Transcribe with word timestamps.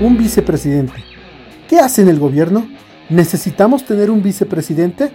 un 0.00 0.16
vicepresidente. 0.16 1.04
¿Qué 1.68 1.78
hace 1.78 2.02
en 2.02 2.08
el 2.08 2.18
gobierno? 2.18 2.66
¿Necesitamos 3.08 3.84
tener 3.84 4.10
un 4.10 4.22
vicepresidente? 4.22 5.12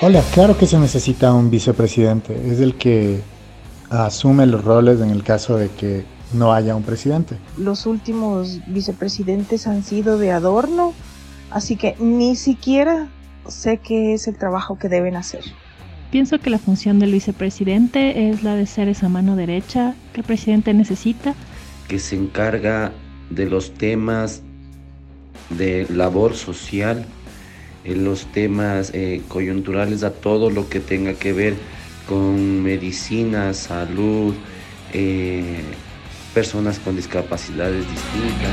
Hola, 0.00 0.22
claro 0.34 0.58
que 0.58 0.66
se 0.66 0.78
necesita 0.78 1.32
un 1.32 1.50
vicepresidente. 1.50 2.34
Es 2.50 2.60
el 2.60 2.76
que 2.76 3.20
asume 3.88 4.46
los 4.46 4.64
roles 4.64 5.00
en 5.00 5.10
el 5.10 5.22
caso 5.22 5.56
de 5.56 5.68
que 5.68 6.04
no 6.32 6.52
haya 6.52 6.74
un 6.74 6.82
presidente. 6.82 7.36
Los 7.56 7.86
últimos 7.86 8.60
vicepresidentes 8.66 9.66
han 9.66 9.84
sido 9.84 10.18
de 10.18 10.32
adorno, 10.32 10.92
así 11.50 11.76
que 11.76 11.94
ni 12.00 12.36
siquiera 12.36 13.08
sé 13.46 13.78
qué 13.78 14.14
es 14.14 14.26
el 14.28 14.36
trabajo 14.36 14.78
que 14.78 14.88
deben 14.88 15.14
hacer. 15.14 15.44
Pienso 16.12 16.38
que 16.38 16.50
la 16.50 16.58
función 16.58 16.98
del 16.98 17.10
vicepresidente 17.10 18.28
es 18.28 18.42
la 18.42 18.54
de 18.54 18.66
ser 18.66 18.86
esa 18.88 19.08
mano 19.08 19.34
derecha 19.34 19.94
que 20.12 20.20
el 20.20 20.26
presidente 20.26 20.74
necesita. 20.74 21.34
Que 21.88 21.98
se 21.98 22.16
encarga 22.16 22.92
de 23.30 23.46
los 23.48 23.72
temas 23.72 24.42
de 25.48 25.86
labor 25.88 26.34
social, 26.34 27.06
los 27.86 28.26
temas 28.26 28.90
eh, 28.92 29.22
coyunturales, 29.26 30.02
a 30.02 30.12
todo 30.12 30.50
lo 30.50 30.68
que 30.68 30.80
tenga 30.80 31.14
que 31.14 31.32
ver 31.32 31.54
con 32.06 32.62
medicina, 32.62 33.54
salud, 33.54 34.34
eh, 34.92 35.62
personas 36.34 36.78
con 36.78 36.94
discapacidades 36.94 37.86
distintas. 37.90 38.52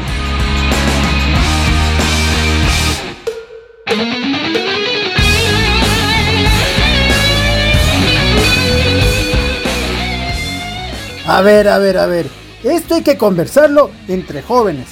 A 11.32 11.42
ver, 11.44 11.68
a 11.68 11.78
ver, 11.78 12.00
a 12.00 12.08
ver. 12.08 12.28
Esto 12.64 12.96
hay 12.96 13.04
que 13.04 13.16
conversarlo 13.16 13.92
entre 14.08 14.42
jóvenes. 14.42 14.88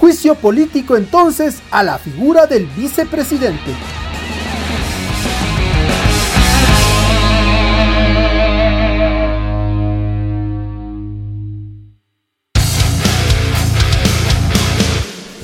Juicio 0.00 0.34
político 0.34 0.96
entonces 0.96 1.62
a 1.70 1.84
la 1.84 1.96
figura 1.96 2.46
del 2.46 2.66
vicepresidente. 2.66 3.70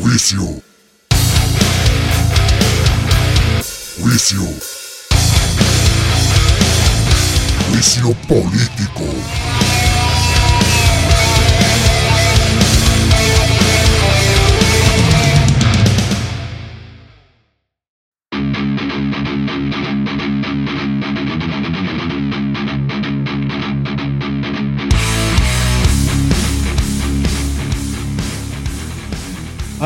Juicio. 0.01 0.43
Juicio. 4.01 4.41
Juicio 7.71 8.13
político. 8.27 9.52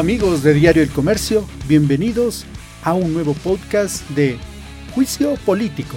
Amigos 0.07 0.45
de 0.45 0.55
Diario 0.55 0.85
El 0.85 0.91
Comercio, 0.91 1.45
bienvenidos 1.67 2.45
a 2.85 2.95
un 2.95 3.13
nuevo 3.13 3.35
podcast 3.35 4.09
de 4.11 4.39
Juicio 4.95 5.35
Político. 5.45 5.97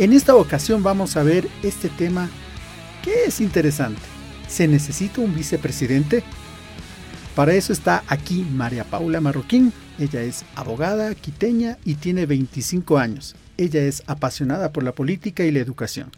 En 0.00 0.12
esta 0.12 0.34
ocasión 0.34 0.82
vamos 0.82 1.16
a 1.16 1.22
ver 1.22 1.48
este 1.62 1.88
tema 1.88 2.28
que 3.04 3.26
es 3.26 3.40
interesante. 3.40 4.02
¿Se 4.48 4.66
necesita 4.66 5.20
un 5.20 5.36
vicepresidente? 5.36 6.24
Para 7.36 7.54
eso 7.54 7.72
está 7.72 8.02
aquí 8.08 8.44
María 8.50 8.82
Paula 8.82 9.20
Marroquín. 9.20 9.72
Ella 9.96 10.22
es 10.22 10.44
abogada 10.56 11.14
quiteña 11.14 11.78
y 11.84 11.94
tiene 11.94 12.26
25 12.26 12.98
años. 12.98 13.36
Ella 13.56 13.82
es 13.82 14.02
apasionada 14.08 14.72
por 14.72 14.82
la 14.82 14.96
política 14.96 15.44
y 15.44 15.52
la 15.52 15.60
educación. 15.60 16.10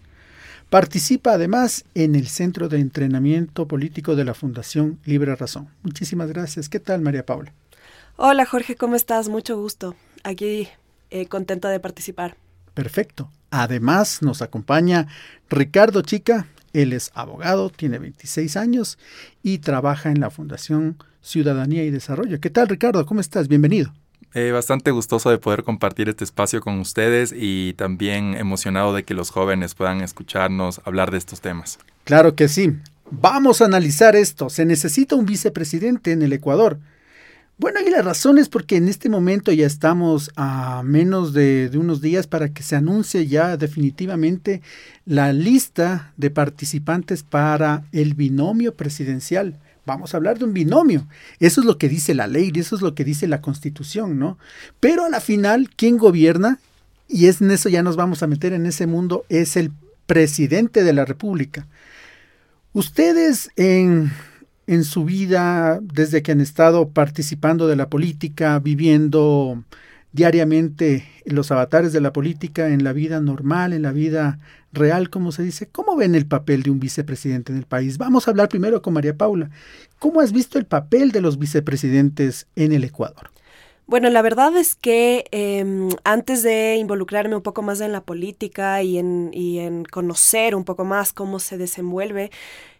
Participa 0.71 1.33
además 1.33 1.85
en 1.97 2.15
el 2.15 2.29
Centro 2.29 2.69
de 2.69 2.79
Entrenamiento 2.79 3.67
Político 3.67 4.15
de 4.15 4.25
la 4.25 4.35
Fundación 4.35 5.01
Libre 5.05 5.35
Razón. 5.35 5.69
Muchísimas 5.83 6.29
gracias. 6.29 6.69
¿Qué 6.69 6.79
tal, 6.79 7.01
María 7.01 7.27
Paula? 7.27 7.53
Hola, 8.17 8.47
Jorge, 8.47 8.77
¿cómo 8.77 8.95
estás? 8.95 9.29
Mucho 9.29 9.61
gusto. 9.61 9.97
Aquí 10.23 10.69
eh, 11.11 11.27
contenta 11.27 11.71
de 11.71 11.81
participar. 11.81 12.37
Perfecto. 12.73 13.33
Además, 13.51 14.23
nos 14.23 14.43
acompaña 14.43 15.09
Ricardo 15.49 16.03
Chica. 16.03 16.47
Él 16.73 16.93
es 16.93 17.11
abogado, 17.15 17.71
tiene 17.71 17.99
26 17.99 18.57
años 18.57 18.97
y 19.43 19.59
trabaja 19.59 20.13
en 20.13 20.21
la 20.21 20.31
Fundación 20.31 20.99
Ciudadanía 21.21 21.83
y 21.83 21.91
Desarrollo. 21.91 22.41
¿Qué 22.41 22.49
tal, 22.51 22.69
Ricardo? 22.69 23.05
¿Cómo 23.07 23.21
estás? 23.21 23.49
Bienvenido. 23.49 23.93
Eh, 24.33 24.53
bastante 24.53 24.93
gustoso 24.93 25.31
de 25.31 25.39
poder 25.39 25.65
compartir 25.65 26.09
este 26.09 26.23
espacio 26.23 26.61
con 26.61 26.79
ustedes 26.79 27.35
y 27.37 27.75
también 27.75 28.35
emocionado 28.35 28.95
de 28.95 29.03
que 29.03 29.15
los 29.15 29.31
jóvenes 29.31 29.75
puedan 29.75 30.03
escucharnos 30.03 30.81
hablar 30.85 31.11
de 31.11 31.19
estos 31.19 31.41
temas. 31.41 31.79
Claro 32.05 32.37
que 32.37 32.49
sí. 32.49 32.77
Vamos 33.11 33.61
a 33.61 33.65
analizar 33.65 34.15
esto. 34.15 34.49
Se 34.49 34.65
necesita 34.65 35.17
un 35.17 35.27
vicepresidente 35.27 36.13
en 36.13 36.23
el 36.23 36.33
Ecuador. 36.33 36.79
Bueno, 37.59 37.81
y 37.87 37.91
la 37.91 38.03
razón 38.03 38.39
es 38.39 38.49
porque 38.49 38.77
en 38.77 38.89
este 38.89 39.09
momento 39.11 39.53
ya 39.53 39.67
estamos 39.67 40.31
a 40.37 40.83
menos 40.83 41.35
de, 41.35 41.69
de, 41.69 41.77
unos 41.77 42.01
días 42.01 42.27
para 42.27 42.55
que 42.55 42.63
se 42.63 42.75
anuncie 42.75 43.27
ya 43.27 43.59
definitivamente 43.59 44.63
la 45.05 45.33
lista 45.33 46.15
de 46.17 46.31
participantes 46.31 47.23
para 47.23 47.83
el 47.93 48.15
binomio 48.15 48.77
presidencial. 48.77 49.59
Vamos 49.87 50.13
a 50.13 50.17
hablar 50.17 50.39
de 50.39 50.45
un 50.45 50.53
binomio. 50.53 51.07
Eso 51.39 51.61
es 51.61 51.67
lo 51.67 51.79
que 51.79 51.89
dice 51.89 52.15
la 52.15 52.27
ley, 52.27 52.53
eso 52.55 52.77
es 52.77 52.83
lo 52.83 52.95
que 52.95 53.05
dice 53.05 53.27
la 53.27 53.41
constitución, 53.41 54.19
¿no? 54.19 54.39
Pero 54.79 55.05
a 55.05 55.09
la 55.09 55.21
final, 55.21 55.71
¿quién 55.75 55.97
gobierna? 55.97 56.59
Y 57.09 57.27
es 57.27 57.41
en 57.41 57.51
eso 57.51 57.69
ya 57.69 57.83
nos 57.83 57.97
vamos 57.97 58.23
a 58.23 58.27
meter 58.27 58.53
en 58.53 58.67
ese 58.67 58.87
mundo, 58.87 59.25
es 59.29 59.57
el 59.57 59.73
presidente 60.07 60.85
de 60.85 60.93
la 60.93 61.05
República. 61.05 61.67
Ustedes 62.73 63.51
en, 63.57 64.13
en 64.67 64.85
su 64.85 65.05
vida, 65.05 65.81
desde 65.83 66.23
que 66.23 66.33
han 66.33 66.41
estado 66.41 66.89
participando 66.89 67.67
de 67.67 67.77
la 67.77 67.89
política, 67.89 68.61
viviendo 68.61 69.65
diariamente 70.13 71.05
los 71.25 71.51
avatares 71.51 71.93
de 71.93 72.01
la 72.01 72.13
política 72.13 72.69
en 72.69 72.85
la 72.85 72.93
vida 72.93 73.21
normal, 73.21 73.73
en 73.73 73.83
la 73.83 73.93
vida 73.93 74.39
real, 74.73 75.11
como 75.11 75.33
se 75.33 75.43
dice. 75.43 75.69
¿Cómo 75.69 75.97
ven 75.97 76.15
el 76.15 76.27
papel 76.27 76.63
de 76.63 76.71
un 76.71 76.81
vicepresidente 76.81 77.53
en 77.53 77.59
el 77.59 77.67
país? 77.67 77.99
Vamos 77.99 78.27
a 78.27 78.31
hablar 78.31 78.49
primero 78.49 78.83
con 78.83 78.95
María 78.95 79.17
Paula. 79.17 79.51
¿Cómo 79.99 80.21
has 80.21 80.33
visto 80.33 80.59
el 80.59 80.67
papel 80.67 81.13
de 81.13 81.21
los 81.21 81.39
vicepresidentes 81.39 82.47
en 82.57 82.73
el 82.73 82.85
Ecuador? 82.85 83.31
Bueno, 83.87 84.09
la 84.09 84.23
verdad 84.23 84.57
es 84.57 84.77
que 84.77 85.25
eh, 85.33 85.65
antes 86.05 86.45
de 86.45 86.77
involucrarme 86.77 87.35
un 87.35 87.43
poco 87.43 87.63
más 87.63 87.81
en 87.81 87.91
la 87.91 88.03
política 88.03 88.85
y 88.85 88.99
en, 88.99 89.31
y 89.33 89.59
en 89.59 89.85
conocer 89.85 90.55
un 90.55 90.65
poco 90.65 90.85
más 90.85 91.13
cómo 91.13 91.41
se 91.41 91.59
desenvuelve, 91.59 92.31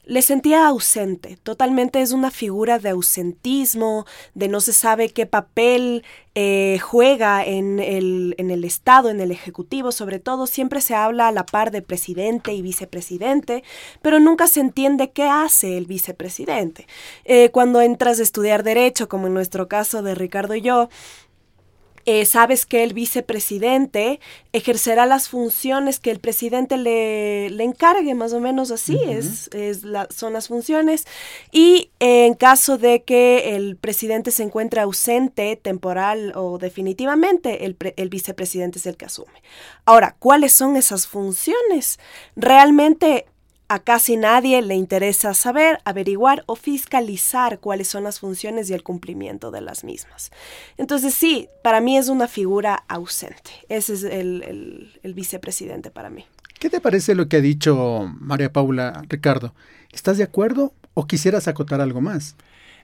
le 0.05 0.23
sentía 0.23 0.67
ausente, 0.67 1.39
totalmente 1.43 2.01
es 2.01 2.13
una 2.13 2.31
figura 2.31 2.79
de 2.79 2.91
ausentismo, 2.91 4.07
de 4.35 4.49
no 4.49 4.61
se 4.61 4.73
sabe 4.73 5.11
qué 5.11 5.27
papel 5.27 6.05
eh, 6.35 6.79
juega 6.81 7.45
en 7.45 7.79
el, 7.79 8.35
en 8.39 8.51
el 8.51 8.65
Estado, 8.65 9.11
en 9.11 9.21
el 9.21 9.31
Ejecutivo, 9.31 9.93
sobre 9.93 10.19
todo, 10.19 10.47
siempre 10.47 10.81
se 10.81 10.95
habla 10.95 11.29
a 11.29 11.33
la 11.33 11.45
par 11.45 11.71
de 11.71 11.83
presidente 11.83 12.53
y 12.53 12.63
vicepresidente, 12.63 13.63
pero 14.03 14.21
nunca 14.21 14.47
se 14.47 14.61
entiende 14.61 15.11
qué 15.11 15.25
hace 15.25 15.77
el 15.77 15.87
vicepresidente. 15.87 16.87
Eh, 17.25 17.51
cuando 17.51 17.81
entras 17.81 18.19
a 18.21 18.23
estudiar 18.23 18.63
derecho, 18.63 19.09
como 19.09 19.27
en 19.27 19.35
nuestro 19.35 19.69
caso 19.69 20.03
de 20.03 20.15
Ricardo 20.15 20.55
y 20.55 20.61
yo, 20.61 20.89
eh, 22.13 22.27
sabes 22.27 22.67
que 22.67 22.83
el 22.83 22.93
vicepresidente 22.93 24.19
ejercerá 24.53 25.07
las 25.07 25.29
funciones 25.29 26.01
que 26.01 26.11
el 26.11 26.19
presidente 26.19 26.77
le, 26.77 27.51
le 27.51 27.63
encargue, 27.63 28.17
más 28.17 28.33
o 28.33 28.41
menos 28.41 28.73
así 28.73 28.99
es, 29.07 29.49
es 29.53 29.85
la, 29.85 30.09
son 30.11 30.33
las 30.33 30.49
funciones. 30.49 31.07
Y 31.53 31.93
eh, 32.01 32.27
en 32.27 32.35
caso 32.35 32.79
de 32.79 33.05
que 33.05 33.55
el 33.55 33.77
presidente 33.77 34.33
se 34.33 34.43
encuentre 34.43 34.81
ausente 34.81 35.55
temporal 35.55 36.33
o 36.35 36.59
definitivamente, 36.59 37.65
el, 37.65 37.77
el 37.95 38.09
vicepresidente 38.09 38.81
es 38.81 38.87
el 38.87 38.97
que 38.97 39.05
asume. 39.05 39.41
Ahora, 39.85 40.17
¿cuáles 40.19 40.53
son 40.53 40.77
esas 40.77 41.07
funciones? 41.07 42.01
Realmente 42.35 43.27
a 43.71 43.79
casi 43.79 44.17
nadie 44.17 44.63
le 44.63 44.75
interesa 44.75 45.33
saber, 45.33 45.79
averiguar 45.85 46.43
o 46.47 46.57
fiscalizar 46.57 47.61
cuáles 47.61 47.87
son 47.87 48.03
las 48.03 48.19
funciones 48.19 48.69
y 48.69 48.75
el 48.75 48.83
cumplimiento 48.83 49.53
de 49.53 49.61
las 49.61 49.85
mismas. 49.85 50.33
Entonces 50.77 51.15
sí, 51.15 51.49
para 51.63 51.81
mí 51.81 51.97
es 51.97 52.09
una 52.09 52.27
figura 52.27 52.83
ausente. 52.89 53.53
Ese 53.69 53.95
es 53.95 54.03
el, 54.03 54.91
el, 55.05 55.15
vicepresidente 55.15 55.93
para 55.93 56.11
mí. 56.11 56.25
¿Qué 56.59 56.69
te 56.69 56.81
parece 56.81 57.15
lo 57.15 57.29
que 57.29 57.37
ha 57.37 57.41
dicho 57.41 58.13
María 58.19 58.53
Paula, 58.53 59.05
Ricardo? 59.09 59.55
¿Estás 59.93 60.19
de 60.19 60.25
acuerdo 60.25 60.75
o 60.95 61.07
quisieras 61.07 61.47
acotar 61.47 61.81
algo 61.81 62.01
más? 62.01 62.35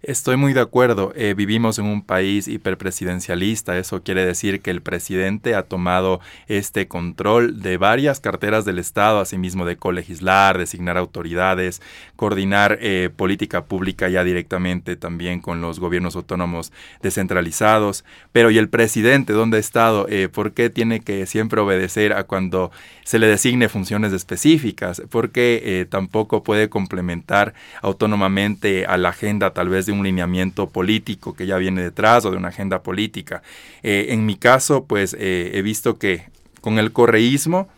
Estoy 0.06 0.36
muy 0.36 0.52
de 0.52 0.60
acuerdo. 0.60 1.12
Eh, 1.16 1.34
vivimos 1.36 1.80
en 1.80 1.86
un 1.86 2.00
país 2.00 2.46
hiperpresidencialista. 2.46 3.76
Eso 3.76 4.04
quiere 4.04 4.24
decir 4.24 4.60
que 4.60 4.70
el 4.70 4.80
presidente 4.80 5.56
ha 5.56 5.64
tomado 5.64 6.20
este 6.46 6.86
control 6.86 7.60
de 7.60 7.76
varias 7.76 8.20
carteras 8.20 8.64
del 8.64 8.78
Estado, 8.78 9.18
asimismo 9.18 9.66
de 9.66 9.76
colegislar, 9.76 10.58
designar 10.58 10.96
autoridades, 10.96 11.82
coordinar 12.14 12.78
eh, 12.80 13.10
política 13.16 13.64
pública 13.64 14.08
ya 14.08 14.22
directamente 14.22 14.94
también 14.94 15.40
con 15.40 15.60
los 15.60 15.80
gobiernos 15.80 16.14
autónomos 16.14 16.72
descentralizados. 17.02 18.04
Pero 18.30 18.52
¿y 18.52 18.58
el 18.58 18.68
presidente 18.68 19.32
dónde 19.32 19.56
ha 19.56 19.60
estado? 19.60 20.06
Eh, 20.08 20.28
¿Por 20.28 20.52
qué 20.52 20.70
tiene 20.70 21.00
que 21.00 21.26
siempre 21.26 21.60
obedecer 21.60 22.12
a 22.12 22.22
cuando 22.22 22.70
se 23.02 23.18
le 23.18 23.26
designe 23.26 23.68
funciones 23.68 24.12
específicas? 24.12 25.02
¿Por 25.10 25.32
qué 25.32 25.84
tampoco 25.90 26.44
puede 26.44 26.68
complementar 26.68 27.54
autónomamente 27.82 28.86
a 28.86 28.96
la 28.98 29.08
agenda 29.08 29.52
tal 29.52 29.68
vez 29.68 29.86
de 29.86 29.95
un 29.98 30.04
lineamiento 30.04 30.68
político 30.68 31.34
que 31.34 31.46
ya 31.46 31.56
viene 31.56 31.82
detrás 31.82 32.24
o 32.24 32.30
de 32.30 32.36
una 32.36 32.48
agenda 32.48 32.82
política. 32.82 33.42
Eh, 33.82 34.06
en 34.10 34.26
mi 34.26 34.36
caso, 34.36 34.84
pues 34.84 35.16
eh, 35.18 35.52
he 35.54 35.62
visto 35.62 35.98
que 35.98 36.24
con 36.60 36.78
el 36.78 36.92
correísmo, 36.92 37.68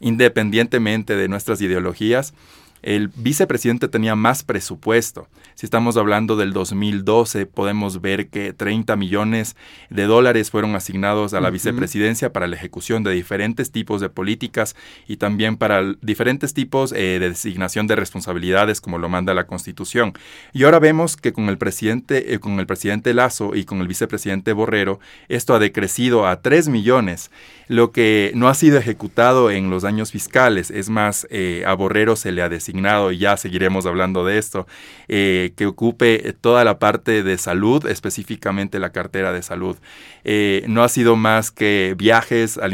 independientemente 0.00 1.16
de 1.16 1.28
nuestras 1.28 1.60
ideologías, 1.60 2.34
el 2.82 3.08
vicepresidente 3.08 3.88
tenía 3.88 4.14
más 4.14 4.42
presupuesto. 4.42 5.28
Si 5.54 5.66
estamos 5.66 5.96
hablando 5.96 6.36
del 6.36 6.52
2012, 6.52 7.46
podemos 7.46 8.00
ver 8.00 8.28
que 8.28 8.52
30 8.52 8.96
millones 8.96 9.56
de 9.90 10.04
dólares 10.04 10.50
fueron 10.50 10.76
asignados 10.76 11.34
a 11.34 11.40
la 11.40 11.50
vicepresidencia 11.50 12.32
para 12.32 12.46
la 12.46 12.56
ejecución 12.56 13.02
de 13.02 13.12
diferentes 13.12 13.72
tipos 13.72 14.00
de 14.00 14.08
políticas 14.08 14.76
y 15.06 15.16
también 15.16 15.56
para 15.56 15.82
diferentes 16.00 16.54
tipos 16.54 16.92
eh, 16.92 17.18
de 17.18 17.30
designación 17.30 17.86
de 17.86 17.96
responsabilidades, 17.96 18.80
como 18.80 18.98
lo 18.98 19.08
manda 19.08 19.34
la 19.34 19.46
Constitución. 19.46 20.12
Y 20.52 20.64
ahora 20.64 20.78
vemos 20.78 21.16
que 21.16 21.32
con 21.32 21.48
el 21.48 21.58
presidente, 21.58 22.34
eh, 22.34 22.38
con 22.38 22.60
el 22.60 22.66
presidente 22.66 23.14
Lazo 23.14 23.54
y 23.54 23.64
con 23.64 23.80
el 23.80 23.88
vicepresidente 23.88 24.52
Borrero, 24.52 25.00
esto 25.28 25.54
ha 25.54 25.58
decrecido 25.58 26.26
a 26.26 26.40
3 26.40 26.68
millones, 26.68 27.30
lo 27.66 27.92
que 27.92 28.32
no 28.34 28.48
ha 28.48 28.54
sido 28.54 28.78
ejecutado 28.78 29.50
en 29.50 29.70
los 29.70 29.84
años 29.84 30.12
fiscales. 30.12 30.70
Es 30.70 30.88
más, 30.88 31.26
eh, 31.30 31.64
a 31.66 31.74
Borrero 31.74 32.16
se 32.16 32.32
le 32.32 32.42
ha 32.42 32.48
y 32.68 33.18
ya 33.18 33.36
seguiremos 33.36 33.86
hablando 33.86 34.24
de 34.24 34.38
esto, 34.38 34.66
que 35.06 35.66
ocupe 35.66 36.34
toda 36.40 36.64
la 36.64 36.78
parte 36.78 37.22
de 37.22 37.38
salud, 37.38 37.86
específicamente 37.86 38.78
la 38.78 38.90
cartera 38.90 39.32
de 39.32 39.42
salud. 39.42 39.76
Eh, 40.24 40.64
no 40.68 40.82
ha 40.82 40.88
sido 40.88 41.16
más 41.16 41.50
que 41.50 41.94
viajes, 41.96 42.58
al 42.58 42.72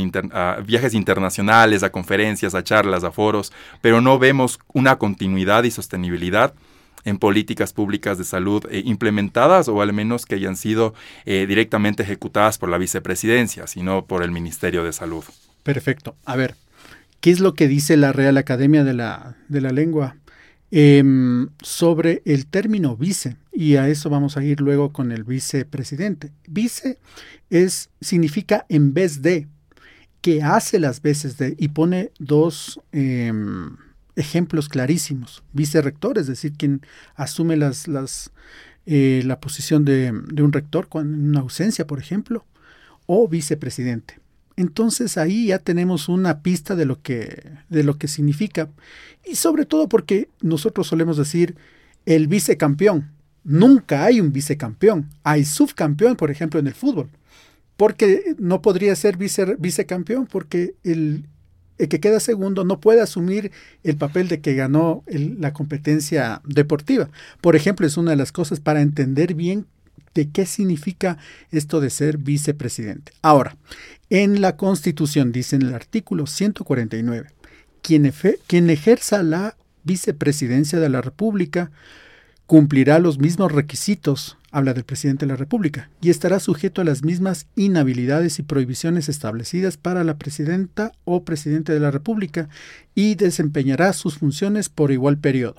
viajes 0.67 0.95
internacionales, 0.95 1.83
a 1.83 1.93
conferencias, 1.93 2.55
a 2.55 2.65
charlas, 2.65 3.05
a 3.05 3.13
foros, 3.13 3.53
pero 3.81 4.01
no 4.01 4.19
vemos 4.19 4.59
una 4.73 4.97
continuidad 4.99 5.65
y 5.65 5.71
sostenibilidad 5.71 6.55
en 7.05 7.19
políticas 7.19 7.73
públicas 7.73 8.17
de 8.19 8.25
salud 8.25 8.65
eh, 8.71 8.83
implementadas 8.85 9.69
o 9.69 9.83
al 9.83 9.93
menos 9.93 10.25
que 10.27 10.37
hayan 10.37 10.57
sido 10.57 10.95
eh, 11.27 11.45
directamente 11.47 12.03
ejecutadas 12.03 12.59
por 12.59 12.71
la 12.71 12.79
vicepresidencia, 12.79 13.67
sino 13.67 14.07
por 14.07 14.23
el 14.23 14.31
Ministerio 14.31 14.85
de 14.85 14.93
Salud. 14.93 15.25
Perfecto. 15.63 16.17
A 16.25 16.37
ver, 16.37 16.57
¿qué 17.25 17.31
es 17.31 17.41
lo 17.41 17.55
que 17.55 17.69
dice 17.69 17.97
la 17.97 18.13
Real 18.13 18.37
Academia 18.37 18.85
de 18.85 18.93
la, 18.93 19.35
de 19.49 19.63
la 19.63 19.71
Lengua? 19.71 20.19
Em, 20.71 21.49
sobre 21.63 22.21
el 22.27 22.45
término 22.45 22.99
vice, 22.99 23.39
y 23.51 23.77
a 23.77 23.89
eso 23.89 24.11
vamos 24.11 24.37
a 24.37 24.45
ir 24.45 24.61
luego 24.61 24.93
con 24.93 25.11
el 25.11 25.25
vicepresidente. 25.25 26.33
Vice 26.47 26.99
es, 27.49 27.89
significa 28.03 28.67
en 28.69 28.93
vez 28.93 29.23
de, 29.23 29.49
que 30.21 30.43
hace 30.43 30.79
las 30.79 31.01
veces 31.01 31.39
de, 31.39 31.57
y 31.59 31.69
pone 31.69 32.13
dos 32.19 32.79
em, 32.93 33.75
ejemplos 34.17 34.69
clarísimos. 34.69 35.43
Vicerrector, 35.55 36.19
es 36.19 36.27
decir, 36.27 36.53
quien 36.53 36.83
asume 37.15 37.57
las, 37.57 37.89
las, 37.89 38.33
eh, 38.85 39.23
la 39.25 39.41
posición 39.41 39.87
de, 39.87 40.13
de, 40.31 40.43
un 40.43 40.53
rector 40.53 40.89
en 40.97 41.31
una 41.31 41.41
ausencia, 41.41 41.87
por 41.87 42.01
ejemplo, 42.01 42.45
o 43.07 43.27
vicepresidente. 43.29 44.24
Entonces 44.57 45.19
ahí 45.19 45.49
ya 45.49 45.59
tenemos 45.59 46.09
una 46.09 46.43
pista 46.43 46.77
de 46.77 46.85
lo 46.85 47.03
que, 47.03 47.43
de 47.69 47.83
lo 47.83 47.99
que 47.99 48.09
significa. 48.09 48.69
Y 49.25 49.37
sobre 49.37 49.67
todo 49.67 49.89
porque 49.89 50.29
nosotros 50.41 50.87
solemos 50.87 51.17
decir 51.17 51.57
el 52.07 52.29
vicecampeón. 52.29 53.11
Nunca 53.43 54.05
hay 54.05 54.21
un 54.21 54.33
vicecampeón. 54.33 55.11
Hay 55.23 55.45
subcampeón, 55.45 56.17
por 56.17 56.31
ejemplo, 56.31 56.61
en 56.61 56.67
el 56.67 56.75
fútbol. 56.75 57.11
Porque 57.77 58.37
no 58.39 58.63
podría 58.63 58.95
ser 58.95 59.17
vice, 59.17 59.57
vicecampeón 59.59 60.27
porque 60.27 60.75
el, 60.85 61.25
que 61.77 62.01
queda 62.01 62.21
segundo 62.21 62.65
no 62.65 62.81
puede 62.81 63.01
asumir 63.01 63.51
el 63.83 63.97
papel 63.97 64.29
de 64.29 64.41
que 64.41 64.55
ganó 64.55 65.03
la 65.09 65.53
competencia 65.53 66.41
deportiva. 66.45 67.11
Por 67.41 67.57
ejemplo, 67.57 67.87
es 67.87 67.97
una 67.97 68.13
de 68.13 68.17
las 68.17 68.31
cosas 68.31 68.61
para 68.61 68.81
entender 68.81 69.35
bien 69.35 69.67
de 70.15 70.31
qué 70.31 70.47
significa 70.47 71.19
esto 71.51 71.81
de 71.81 71.91
ser 71.91 72.19
vicepresidente. 72.19 73.13
Ahora, 73.23 73.57
en 74.11 74.41
la 74.41 74.57
Constitución 74.57 75.33
dice 75.33 75.57
en 75.57 75.63
el 75.63 75.75
artículo 75.75 76.27
149, 76.27 77.31
quien, 77.83 78.13
quien 78.47 78.71
ejerza 78.71 79.23
la 79.23 79.57
vicepresidencia 79.83 80.81
de 80.81 80.89
la 80.89 81.03
República 81.03 81.71
cumplirá 82.47 82.99
los 82.99 83.19
mismos 83.19 83.53
requisitos, 83.53 84.37
habla 84.51 84.75
del 84.75 84.85
presidente 84.85 85.25
de 85.27 85.33
la 85.33 85.37
República, 85.37 85.89
y 86.01 86.11
estará 86.11 86.39
sujeto 86.41 86.81
a 86.81 86.85
las 86.85 87.03
mismas 87.03 87.47
inhabilidades 87.57 88.39
y 88.39 88.43
prohibiciones 88.43 89.09
establecidas 89.09 89.77
para 89.77 90.05
la 90.05 90.19
presidenta 90.19 90.93
o 91.05 91.25
presidente 91.25 91.73
de 91.73 91.81
la 91.81 91.91
República 91.91 92.49
y 92.95 93.15
desempeñará 93.15 93.93
sus 93.93 94.19
funciones 94.19 94.69
por 94.69 94.93
igual 94.93 95.19
periodo. 95.19 95.57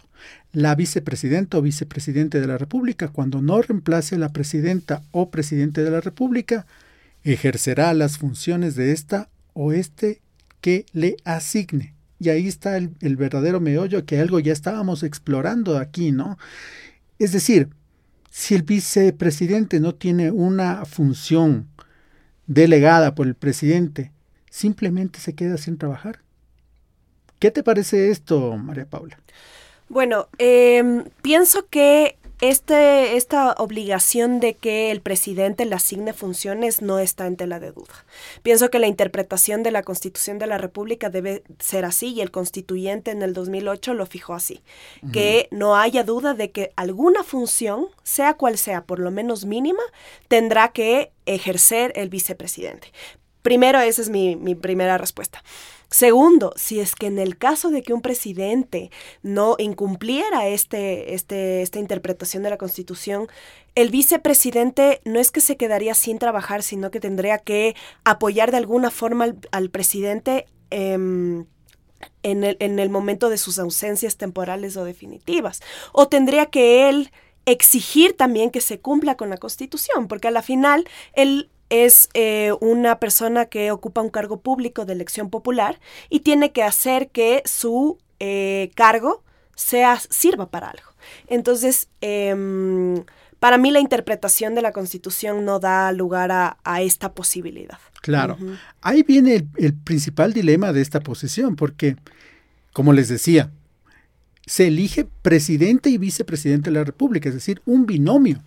La 0.53 0.75
vicepresidenta 0.75 1.57
o 1.57 1.61
vicepresidente 1.61 2.39
de 2.39 2.47
la 2.47 2.57
República, 2.57 3.09
cuando 3.09 3.41
no 3.41 3.61
reemplace 3.61 4.15
a 4.15 4.19
la 4.19 4.31
presidenta 4.31 5.01
o 5.11 5.29
presidente 5.29 5.83
de 5.83 5.91
la 5.91 6.01
República, 6.01 6.65
ejercerá 7.23 7.93
las 7.93 8.17
funciones 8.17 8.75
de 8.75 8.91
esta 8.91 9.29
o 9.53 9.73
este 9.73 10.21
que 10.61 10.85
le 10.93 11.17
asigne. 11.25 11.94
Y 12.19 12.29
ahí 12.29 12.47
está 12.47 12.77
el, 12.77 13.15
verdadero 13.17 13.59
meollo 13.59 14.05
que 14.05 14.19
algo 14.19 14.39
ya 14.39 14.53
estábamos 14.53 15.03
explorando 15.03 15.77
aquí, 15.77 16.11
¿no? 16.11 16.37
Es 17.19 17.31
decir, 17.31 17.69
si 18.29 18.55
el 18.55 18.63
vicepresidente 18.63 19.79
no 19.79 19.95
tiene 19.95 20.31
una 20.31 20.85
función 20.85 21.67
delegada 22.47 23.15
por 23.15 23.27
el 23.27 23.35
presidente, 23.35 24.11
simplemente 24.49 25.19
se 25.19 25.33
queda 25.33 25.57
sin 25.57 25.77
trabajar. 25.77 26.19
¿Qué 27.39 27.51
te 27.51 27.63
parece 27.63 28.11
esto, 28.11 28.55
María 28.57 28.85
Paula? 28.85 29.19
Bueno, 29.89 30.29
em, 30.37 31.03
pienso 31.21 31.67
que 31.69 32.17
este, 32.49 33.15
esta 33.17 33.53
obligación 33.53 34.39
de 34.39 34.55
que 34.55 34.91
el 34.91 35.01
presidente 35.01 35.65
le 35.65 35.75
asigne 35.75 36.13
funciones 36.13 36.81
no 36.81 36.99
está 36.99 37.27
en 37.27 37.35
tela 37.35 37.59
de 37.59 37.71
duda. 37.71 38.05
Pienso 38.43 38.69
que 38.69 38.79
la 38.79 38.87
interpretación 38.87 39.63
de 39.63 39.71
la 39.71 39.83
Constitución 39.83 40.37
de 40.37 40.47
la 40.47 40.57
República 40.57 41.09
debe 41.09 41.43
ser 41.59 41.85
así 41.85 42.13
y 42.13 42.21
el 42.21 42.31
constituyente 42.31 43.11
en 43.11 43.21
el 43.21 43.33
2008 43.33 43.93
lo 43.93 44.05
fijó 44.05 44.33
así. 44.33 44.61
Que 45.11 45.47
no 45.51 45.75
haya 45.75 46.03
duda 46.03 46.33
de 46.33 46.51
que 46.51 46.71
alguna 46.75 47.23
función, 47.23 47.87
sea 48.03 48.35
cual 48.35 48.57
sea, 48.57 48.83
por 48.83 48.99
lo 48.99 49.11
menos 49.11 49.45
mínima, 49.45 49.83
tendrá 50.27 50.69
que 50.69 51.11
ejercer 51.25 51.93
el 51.95 52.09
vicepresidente. 52.09 52.91
Primero, 53.41 53.79
esa 53.79 54.01
es 54.01 54.09
mi, 54.09 54.35
mi 54.35 54.55
primera 54.55 54.97
respuesta. 54.97 55.43
Segundo, 55.89 56.53
si 56.55 56.79
es 56.79 56.95
que 56.95 57.07
en 57.07 57.19
el 57.19 57.37
caso 57.37 57.69
de 57.69 57.81
que 57.81 57.93
un 57.93 58.01
presidente 58.01 58.91
no 59.23 59.55
incumpliera 59.59 60.47
este, 60.47 61.13
este, 61.13 61.61
esta 61.61 61.79
interpretación 61.79 62.43
de 62.43 62.49
la 62.49 62.57
Constitución, 62.57 63.27
el 63.75 63.89
vicepresidente 63.89 65.01
no 65.05 65.19
es 65.19 65.31
que 65.31 65.41
se 65.41 65.57
quedaría 65.57 65.93
sin 65.93 66.17
trabajar, 66.17 66.63
sino 66.63 66.91
que 66.91 66.99
tendría 66.99 67.37
que 67.37 67.75
apoyar 68.03 68.51
de 68.51 68.57
alguna 68.57 68.89
forma 68.89 69.35
al, 69.51 69.69
presidente. 69.69 70.47
Em, 70.69 71.45
en 72.23 72.43
el, 72.43 72.57
en 72.59 72.77
el 72.79 72.89
momento 72.89 73.29
de 73.29 73.37
sus 73.37 73.57
ausencias 73.57 74.17
temporales 74.17 74.77
o 74.77 74.83
definitivas. 74.83 75.61
O 75.91 76.07
tendría 76.07 76.47
que 76.47 76.89
él 76.89 77.11
exigir 77.45 78.13
también 78.13 78.51
que 78.51 78.61
se 78.61 78.79
cumpla 78.79 79.15
con 79.15 79.29
la 79.29 79.37
Constitución, 79.37 80.07
porque 80.07 80.27
a 80.27 80.31
la 80.31 80.41
final 80.41 80.87
él 81.13 81.49
es 81.69 82.09
eh, 82.13 82.51
una 82.61 82.99
persona 82.99 83.45
que 83.45 83.71
ocupa 83.71 84.01
un 84.01 84.09
cargo 84.09 84.39
público 84.39 84.85
de 84.85 84.93
elección 84.93 85.29
popular 85.29 85.79
y 86.09 86.21
tiene 86.21 86.51
que 86.51 86.63
hacer 86.63 87.09
que 87.09 87.41
su 87.45 87.97
eh, 88.19 88.71
cargo 88.75 89.23
sea, 89.55 89.99
sirva 90.09 90.49
para 90.49 90.69
algo. 90.69 90.91
Entonces, 91.27 91.89
em, 92.01 93.03
para 93.39 93.57
mí 93.57 93.71
la 93.71 93.79
interpretación 93.79 94.55
de 94.55 94.61
la 94.61 94.71
Constitución 94.71 95.45
no 95.45 95.59
da 95.59 95.91
lugar 95.91 96.31
a, 96.31 96.81
esta 96.81 97.13
posibilidad. 97.13 97.77
Claro, 98.01 98.37
ahí 98.81 99.03
viene 99.03 99.35
el, 99.35 99.47
el 99.57 99.73
principal 99.73 100.33
dilema 100.33 100.71
de 100.73 100.81
esta 100.81 100.99
posición, 100.99 101.55
porque, 101.55 101.95
como 102.73 102.93
les 102.93 103.09
decía, 103.09 103.51
se 104.45 104.67
elige 104.67 105.07
presidente 105.21 105.89
y 105.89 105.97
vicepresidente 105.97 106.69
de 106.69 106.75
la 106.75 106.83
República, 106.83 107.29
es 107.29 107.35
decir, 107.35 107.61
un 107.65 107.85
binomio. 107.85 108.41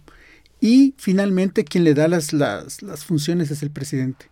Y 0.60 0.94
finalmente 0.98 1.64
quien 1.64 1.84
le 1.84 1.94
da 1.94 2.08
las, 2.08 2.32
las, 2.32 3.04
funciones 3.04 3.50
es 3.50 3.62
el 3.62 3.70
presidente. 3.70 4.26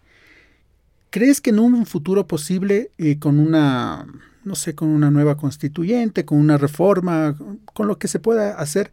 ¿Crees 1.10 1.40
que 1.40 1.50
en 1.50 1.60
un 1.60 1.86
futuro 1.86 2.26
posible, 2.26 2.90
eh, 2.98 3.18
con 3.18 3.38
una, 3.38 4.06
no 4.44 4.54
sé, 4.54 4.74
con 4.74 4.88
una 4.88 5.10
nueva 5.10 5.36
constituyente, 5.36 6.24
con 6.24 6.38
una 6.38 6.58
reforma, 6.58 7.36
con 7.72 7.86
lo 7.86 7.98
que 7.98 8.08
se 8.08 8.18
pueda 8.18 8.58
hacer, 8.58 8.90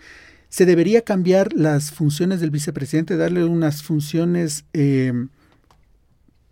se 0.50 0.68
debería 0.68 1.02
cambiar 1.02 1.52
las 1.54 1.92
funciones 1.92 2.40
del 2.40 2.52
vicepresidente, 2.52 3.18
darle 3.18 3.44
unas 3.44 3.82
funciones 3.82 4.66
eh, 4.74 5.12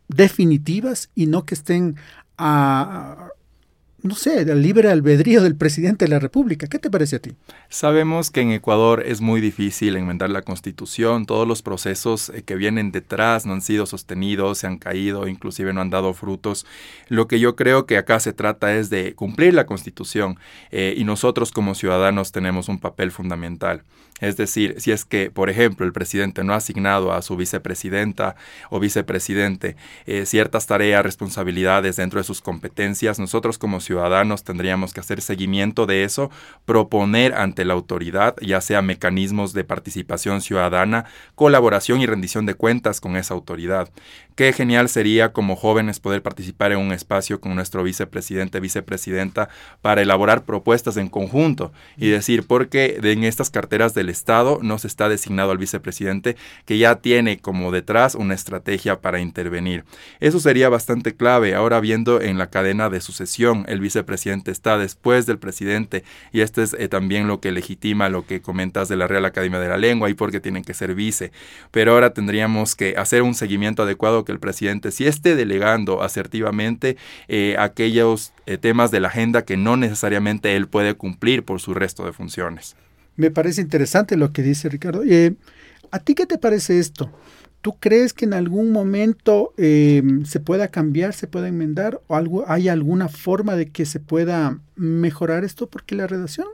definitivas 0.07 1.11
y 1.13 1.27
no 1.27 1.45
que 1.45 1.53
estén 1.53 1.95
a, 2.37 3.29
no 4.03 4.15
sé, 4.15 4.39
al 4.39 4.61
libre 4.61 4.89
albedrío 4.89 5.43
del 5.43 5.55
presidente 5.55 6.05
de 6.05 6.09
la 6.09 6.19
República. 6.19 6.67
¿Qué 6.67 6.79
te 6.79 6.89
parece 6.89 7.17
a 7.17 7.19
ti? 7.19 7.31
Sabemos 7.69 8.31
que 8.31 8.41
en 8.41 8.51
Ecuador 8.51 9.03
es 9.05 9.21
muy 9.21 9.41
difícil 9.41 9.95
enmendar 9.95 10.29
la 10.29 10.41
constitución, 10.41 11.25
todos 11.25 11.47
los 11.47 11.61
procesos 11.61 12.29
eh, 12.29 12.43
que 12.43 12.55
vienen 12.55 12.91
detrás 12.91 13.45
no 13.45 13.53
han 13.53 13.61
sido 13.61 13.85
sostenidos, 13.85 14.57
se 14.59 14.67
han 14.67 14.77
caído, 14.77 15.27
inclusive 15.27 15.73
no 15.73 15.81
han 15.81 15.89
dado 15.89 16.13
frutos. 16.13 16.65
Lo 17.07 17.27
que 17.27 17.39
yo 17.39 17.55
creo 17.55 17.85
que 17.85 17.97
acá 17.97 18.19
se 18.19 18.33
trata 18.33 18.75
es 18.75 18.89
de 18.89 19.13
cumplir 19.13 19.53
la 19.53 19.65
constitución 19.65 20.37
eh, 20.71 20.93
y 20.97 21.03
nosotros 21.03 21.51
como 21.51 21.75
ciudadanos 21.75 22.31
tenemos 22.31 22.69
un 22.69 22.79
papel 22.79 23.11
fundamental. 23.11 23.83
Es 24.21 24.37
decir, 24.37 24.75
si 24.77 24.91
es 24.91 25.03
que, 25.03 25.31
por 25.31 25.49
ejemplo, 25.49 25.85
el 25.85 25.91
presidente 25.91 26.43
no 26.43 26.53
ha 26.53 26.57
asignado 26.57 27.11
a 27.11 27.21
su 27.21 27.35
vicepresidenta 27.35 28.35
o 28.69 28.79
vicepresidente 28.79 29.75
eh, 30.05 30.25
ciertas 30.25 30.67
tareas, 30.67 31.03
responsabilidades 31.03 31.97
dentro 31.97 32.19
de 32.19 32.23
sus 32.23 32.39
competencias, 32.39 33.19
nosotros 33.19 33.57
como 33.57 33.81
ciudadanos 33.81 34.43
tendríamos 34.43 34.93
que 34.93 34.99
hacer 34.99 35.21
seguimiento 35.21 35.87
de 35.87 36.03
eso, 36.03 36.29
proponer 36.65 37.33
ante 37.33 37.65
la 37.65 37.73
autoridad, 37.73 38.35
ya 38.41 38.61
sea 38.61 38.81
mecanismos 38.81 39.53
de 39.53 39.63
participación 39.63 40.41
ciudadana, 40.41 41.05
colaboración 41.35 41.99
y 41.99 42.05
rendición 42.05 42.45
de 42.45 42.53
cuentas 42.53 43.01
con 43.01 43.17
esa 43.17 43.33
autoridad. 43.33 43.89
Qué 44.35 44.53
genial 44.53 44.87
sería 44.87 45.33
como 45.33 45.55
jóvenes 45.55 45.99
poder 45.99 46.21
participar 46.21 46.71
en 46.71 46.77
un 46.77 46.91
espacio 46.91 47.41
con 47.41 47.55
nuestro 47.55 47.83
vicepresidente, 47.83 48.59
vicepresidenta, 48.59 49.49
para 49.81 50.01
elaborar 50.01 50.45
propuestas 50.45 50.97
en 50.97 51.09
conjunto 51.09 51.73
y 51.97 52.09
decir 52.09 52.45
por 52.47 52.69
qué 52.69 52.99
en 53.01 53.23
estas 53.23 53.49
carteras 53.49 53.93
del 53.93 54.09
Estado 54.11 54.59
no 54.61 54.77
se 54.77 54.87
está 54.87 55.09
designado 55.09 55.51
al 55.51 55.57
vicepresidente 55.57 56.35
que 56.65 56.77
ya 56.77 56.95
tiene 56.97 57.39
como 57.39 57.71
detrás 57.71 58.15
una 58.15 58.33
estrategia 58.33 59.01
para 59.01 59.19
intervenir. 59.19 59.85
Eso 60.19 60.39
sería 60.39 60.69
bastante 60.69 61.15
clave. 61.15 61.55
Ahora 61.55 61.79
viendo 61.79 62.21
en 62.21 62.37
la 62.37 62.49
cadena 62.49 62.89
de 62.89 63.01
sucesión, 63.01 63.65
el 63.67 63.79
vicepresidente 63.79 64.51
está 64.51 64.77
después 64.77 65.25
del 65.25 65.39
presidente 65.39 66.03
y 66.31 66.41
este 66.41 66.63
es 66.63 66.75
eh, 66.77 66.87
también 66.87 67.27
lo 67.27 67.39
que 67.39 67.51
legitima 67.51 68.09
lo 68.09 68.25
que 68.25 68.41
comentas 68.41 68.89
de 68.89 68.97
la 68.97 69.07
Real 69.07 69.25
Academia 69.25 69.59
de 69.59 69.69
la 69.69 69.77
Lengua 69.77 70.09
y 70.09 70.13
porque 70.13 70.39
tienen 70.39 70.63
que 70.63 70.73
ser 70.73 70.95
vice. 70.95 71.31
Pero 71.71 71.93
ahora 71.93 72.13
tendríamos 72.13 72.75
que 72.75 72.95
hacer 72.97 73.21
un 73.21 73.33
seguimiento 73.33 73.83
adecuado 73.83 74.25
que 74.25 74.31
el 74.31 74.39
presidente 74.39 74.91
si 74.91 75.07
esté 75.07 75.35
delegando 75.35 76.03
asertivamente 76.03 76.97
eh, 77.27 77.55
aquellos 77.57 78.33
eh, 78.45 78.57
temas 78.57 78.91
de 78.91 78.99
la 78.99 79.07
agenda 79.07 79.43
que 79.43 79.57
no 79.57 79.77
necesariamente 79.77 80.55
él 80.55 80.67
puede 80.67 80.95
cumplir 80.95 81.43
por 81.43 81.59
su 81.59 81.73
resto 81.73 82.05
de 82.05 82.13
funciones. 82.13 82.75
Me 83.21 83.29
parece 83.29 83.61
interesante 83.61 84.17
lo 84.17 84.33
que 84.33 84.41
dice 84.41 84.67
Ricardo. 84.67 85.03
Eh, 85.03 85.35
¿A 85.91 85.99
ti 85.99 86.15
qué 86.15 86.25
te 86.25 86.39
parece 86.39 86.79
esto? 86.79 87.11
¿Tú 87.61 87.77
crees 87.79 88.13
que 88.13 88.25
en 88.25 88.33
algún 88.33 88.71
momento 88.71 89.53
eh, 89.57 90.01
se 90.25 90.39
pueda 90.39 90.69
cambiar, 90.69 91.13
se 91.13 91.27
pueda 91.27 91.47
enmendar 91.47 92.01
o 92.07 92.43
hay 92.47 92.67
alguna 92.67 93.09
forma 93.09 93.55
de 93.55 93.67
que 93.69 93.85
se 93.85 93.99
pueda 93.99 94.59
mejorar 94.75 95.43
esto? 95.43 95.67
Porque 95.67 95.93
la 95.93 96.07
redacción 96.07 96.47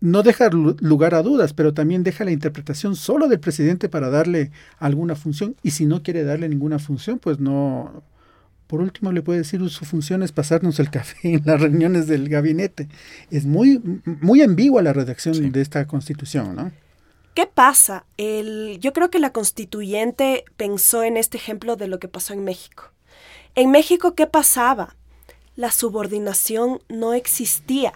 no 0.00 0.24
deja 0.24 0.50
lugar 0.50 1.14
a 1.14 1.22
dudas, 1.22 1.52
pero 1.52 1.72
también 1.72 2.02
deja 2.02 2.24
la 2.24 2.32
interpretación 2.32 2.96
solo 2.96 3.28
del 3.28 3.38
presidente 3.38 3.88
para 3.88 4.10
darle 4.10 4.50
alguna 4.80 5.14
función 5.14 5.54
y 5.62 5.70
si 5.70 5.86
no 5.86 6.02
quiere 6.02 6.24
darle 6.24 6.48
ninguna 6.48 6.80
función, 6.80 7.20
pues 7.20 7.38
no, 7.38 8.02
por 8.72 8.80
último, 8.80 9.12
le 9.12 9.20
puede 9.20 9.40
decir 9.40 9.60
su 9.68 9.84
función 9.84 10.22
es 10.22 10.32
pasarnos 10.32 10.80
el 10.80 10.88
café 10.88 11.18
en 11.34 11.42
las 11.44 11.60
reuniones 11.60 12.06
del 12.06 12.30
gabinete. 12.30 12.88
Es 13.30 13.44
muy, 13.44 13.82
muy 14.06 14.40
ambigua 14.40 14.80
la 14.80 14.94
redacción 14.94 15.52
de 15.52 15.60
esta 15.60 15.86
constitución, 15.86 16.56
¿no? 16.56 16.72
¿Qué 17.34 17.46
pasa? 17.46 18.06
El, 18.16 18.78
yo 18.80 18.94
creo 18.94 19.10
que 19.10 19.18
la 19.18 19.30
constituyente 19.30 20.46
pensó 20.56 21.02
en 21.02 21.18
este 21.18 21.36
ejemplo 21.36 21.76
de 21.76 21.86
lo 21.86 21.98
que 21.98 22.08
pasó 22.08 22.32
en 22.32 22.44
México. 22.44 22.84
En 23.54 23.70
México, 23.70 24.14
¿qué 24.14 24.26
pasaba? 24.26 24.96
La 25.54 25.70
subordinación 25.70 26.80
no 26.88 27.12
existía 27.12 27.92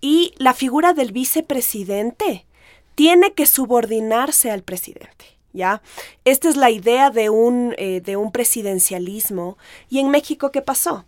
y 0.00 0.34
la 0.38 0.54
figura 0.54 0.92
del 0.92 1.10
vicepresidente 1.10 2.46
tiene 2.94 3.32
que 3.32 3.46
subordinarse 3.46 4.52
al 4.52 4.62
presidente. 4.62 5.31
¿Ya? 5.52 5.82
Esta 6.24 6.48
es 6.48 6.56
la 6.56 6.70
idea 6.70 7.10
de 7.10 7.30
un, 7.30 7.74
eh, 7.78 8.00
de 8.00 8.16
un 8.16 8.32
presidencialismo. 8.32 9.58
¿Y 9.90 9.98
en 9.98 10.10
México 10.10 10.50
qué 10.50 10.62
pasó? 10.62 11.04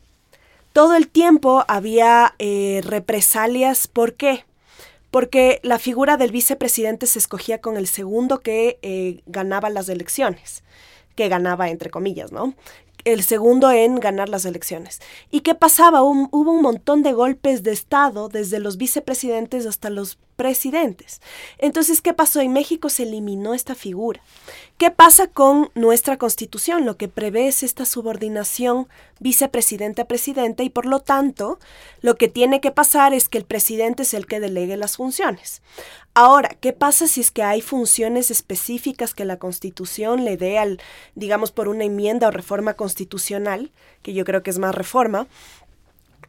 Todo 0.73 0.95
el 0.95 1.09
tiempo 1.09 1.65
había 1.69 2.35
eh, 2.39 2.81
represalias. 2.85 3.87
¿Por 3.87 4.15
qué? 4.15 4.45
Porque 5.11 5.61
la 5.63 5.79
figura 5.79 6.17
del 6.17 6.33
vicepresidente 6.33 7.07
se 7.07 7.21
escogía 7.21 7.61
con 7.61 7.77
el 7.77 7.87
segundo 7.87 8.41
que 8.41 8.79
eh, 8.83 9.23
ganaba 9.27 9.71
las 9.71 9.89
elecciones, 9.89 10.65
que 11.15 11.29
ganaba 11.29 11.71
entre 11.71 11.91
comillas, 11.91 12.33
¿no? 12.33 12.55
el 13.05 13.23
segundo 13.23 13.71
en 13.71 13.97
ganar 13.97 14.29
las 14.29 14.45
elecciones. 14.45 15.01
¿Y 15.31 15.41
qué 15.41 15.55
pasaba? 15.55 16.03
hubo 16.03 16.51
un 16.51 16.63
montón 16.63 17.03
de 17.03 17.13
golpes 17.13 17.63
de 17.63 17.73
Estado, 17.73 18.29
desde 18.29 18.59
los 18.59 18.77
vicepresidentes 18.77 19.67
hasta 19.67 19.91
los 19.91 20.19
presidentes. 20.37 21.21
Entonces, 21.59 22.01
¿qué 22.01 22.13
pasó? 22.13 22.41
En 22.41 22.53
México 22.53 22.89
se 22.89 23.05
eliminó 23.05 23.55
esta 23.55 23.75
figura. 23.75 24.21
¿Qué 24.79 24.91
pasa 24.91 25.29
con 25.29 25.71
nuestra 25.75 26.17
constitución? 26.17 26.85
Lo 26.85 26.97
que 26.97 27.09
prevé 27.09 27.49
es 27.49 27.63
esta 27.63 27.85
subordinación 27.85 28.89
vicepresidente 29.21 30.03
a 30.03 30.09
presidente 30.09 30.65
y 30.65 30.71
por 30.71 30.87
lo 30.87 31.01
tanto, 31.01 31.59
lo 32.01 32.17
que 32.17 32.29
tiene 32.29 32.61
que 32.61 32.73
pasar 32.73 33.15
es 33.15 33.29
que 33.29 33.39
el 33.39 33.45
presidente 33.45 34.03
es 34.03 34.15
el 34.15 34.27
que 34.27 34.41
delegue 34.41 34.77
las 34.77 34.97
funciones. 34.97 35.63
Ahora, 36.15 36.51
¿qué 36.61 36.73
pasa 36.73 37.09
si 37.09 37.21
es 37.21 37.31
que 37.31 37.43
hay 37.43 37.61
funciones 37.61 38.31
específicas 38.31 39.15
que 39.15 39.25
la 39.25 39.39
constitución 39.39 40.25
le 40.25 40.37
dé 40.37 40.59
al, 40.59 40.81
digamos, 41.15 41.51
por 41.51 41.69
una 41.69 41.85
enmienda 41.85 42.29
o 42.29 42.31
reforma 42.31 42.75
constitucional, 42.75 43.73
que 44.03 44.13
yo 44.13 44.25
creo 44.25 44.43
que 44.43 44.51
es 44.51 44.59
más 44.59 44.75
reforma? 44.75 45.27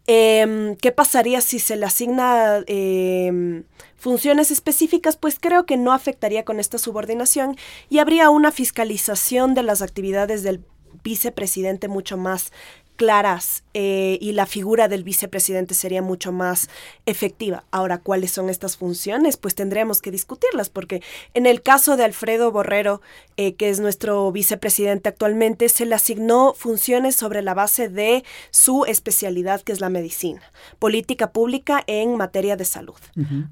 Em, 0.08 0.76
¿Qué 0.76 0.92
pasaría 0.92 1.42
si 1.42 1.58
se 1.60 1.76
le 1.76 1.86
asigna 1.86 2.64
em, 2.68 3.64
funciones 3.98 4.52
específicas? 4.52 5.18
Pues 5.18 5.40
creo 5.40 5.66
que 5.66 5.78
no 5.78 5.94
afectaría 5.94 6.46
con 6.46 6.60
esta 6.60 6.78
subordinación 6.78 7.58
y 7.90 7.98
habría 8.00 8.30
una 8.30 8.52
fiscalización 8.52 9.56
de 9.56 9.64
las 9.64 9.82
actividades 9.82 10.44
del 10.44 10.64
vicepresidente 11.04 11.88
mucho 11.88 12.18
más 12.18 12.52
claras 12.96 13.64
eh, 13.74 14.18
y 14.22 14.32
la 14.32 14.46
figura 14.46 14.88
del 14.88 15.04
vicepresidente 15.04 15.74
sería 15.74 16.02
mucho 16.02 16.32
más 16.32 16.70
efectiva. 17.06 17.64
Ahora, 17.72 18.00
¿cuáles 18.00 18.32
son 18.32 18.50
estas 18.50 18.78
funciones? 18.78 19.38
Pues 19.38 19.56
tendríamos 19.56 20.02
que 20.02 20.12
discutirlas, 20.12 20.70
porque 20.70 21.02
en 21.34 21.46
el 21.46 21.62
caso 21.62 21.98
de 21.98 22.06
Alfredo 22.06 22.52
Borrero, 22.52 23.02
eh, 23.38 23.56
que 23.56 23.70
es 23.70 23.80
nuestro 23.80 24.32
vicepresidente 24.32 25.10
actualmente, 25.10 25.70
se 25.70 25.86
le 25.86 25.96
asignó 25.96 26.54
funciones 26.54 27.16
sobre 27.16 27.42
la 27.42 27.54
base 27.54 27.90
de 27.90 28.24
su 28.52 28.86
especialidad, 28.86 29.62
que 29.62 29.72
es 29.72 29.82
la 29.82 29.90
medicina, 29.90 30.42
política 30.80 31.32
pública 31.32 31.84
en 31.88 32.16
materia 32.16 32.56
de 32.56 32.66
salud. 32.66 32.96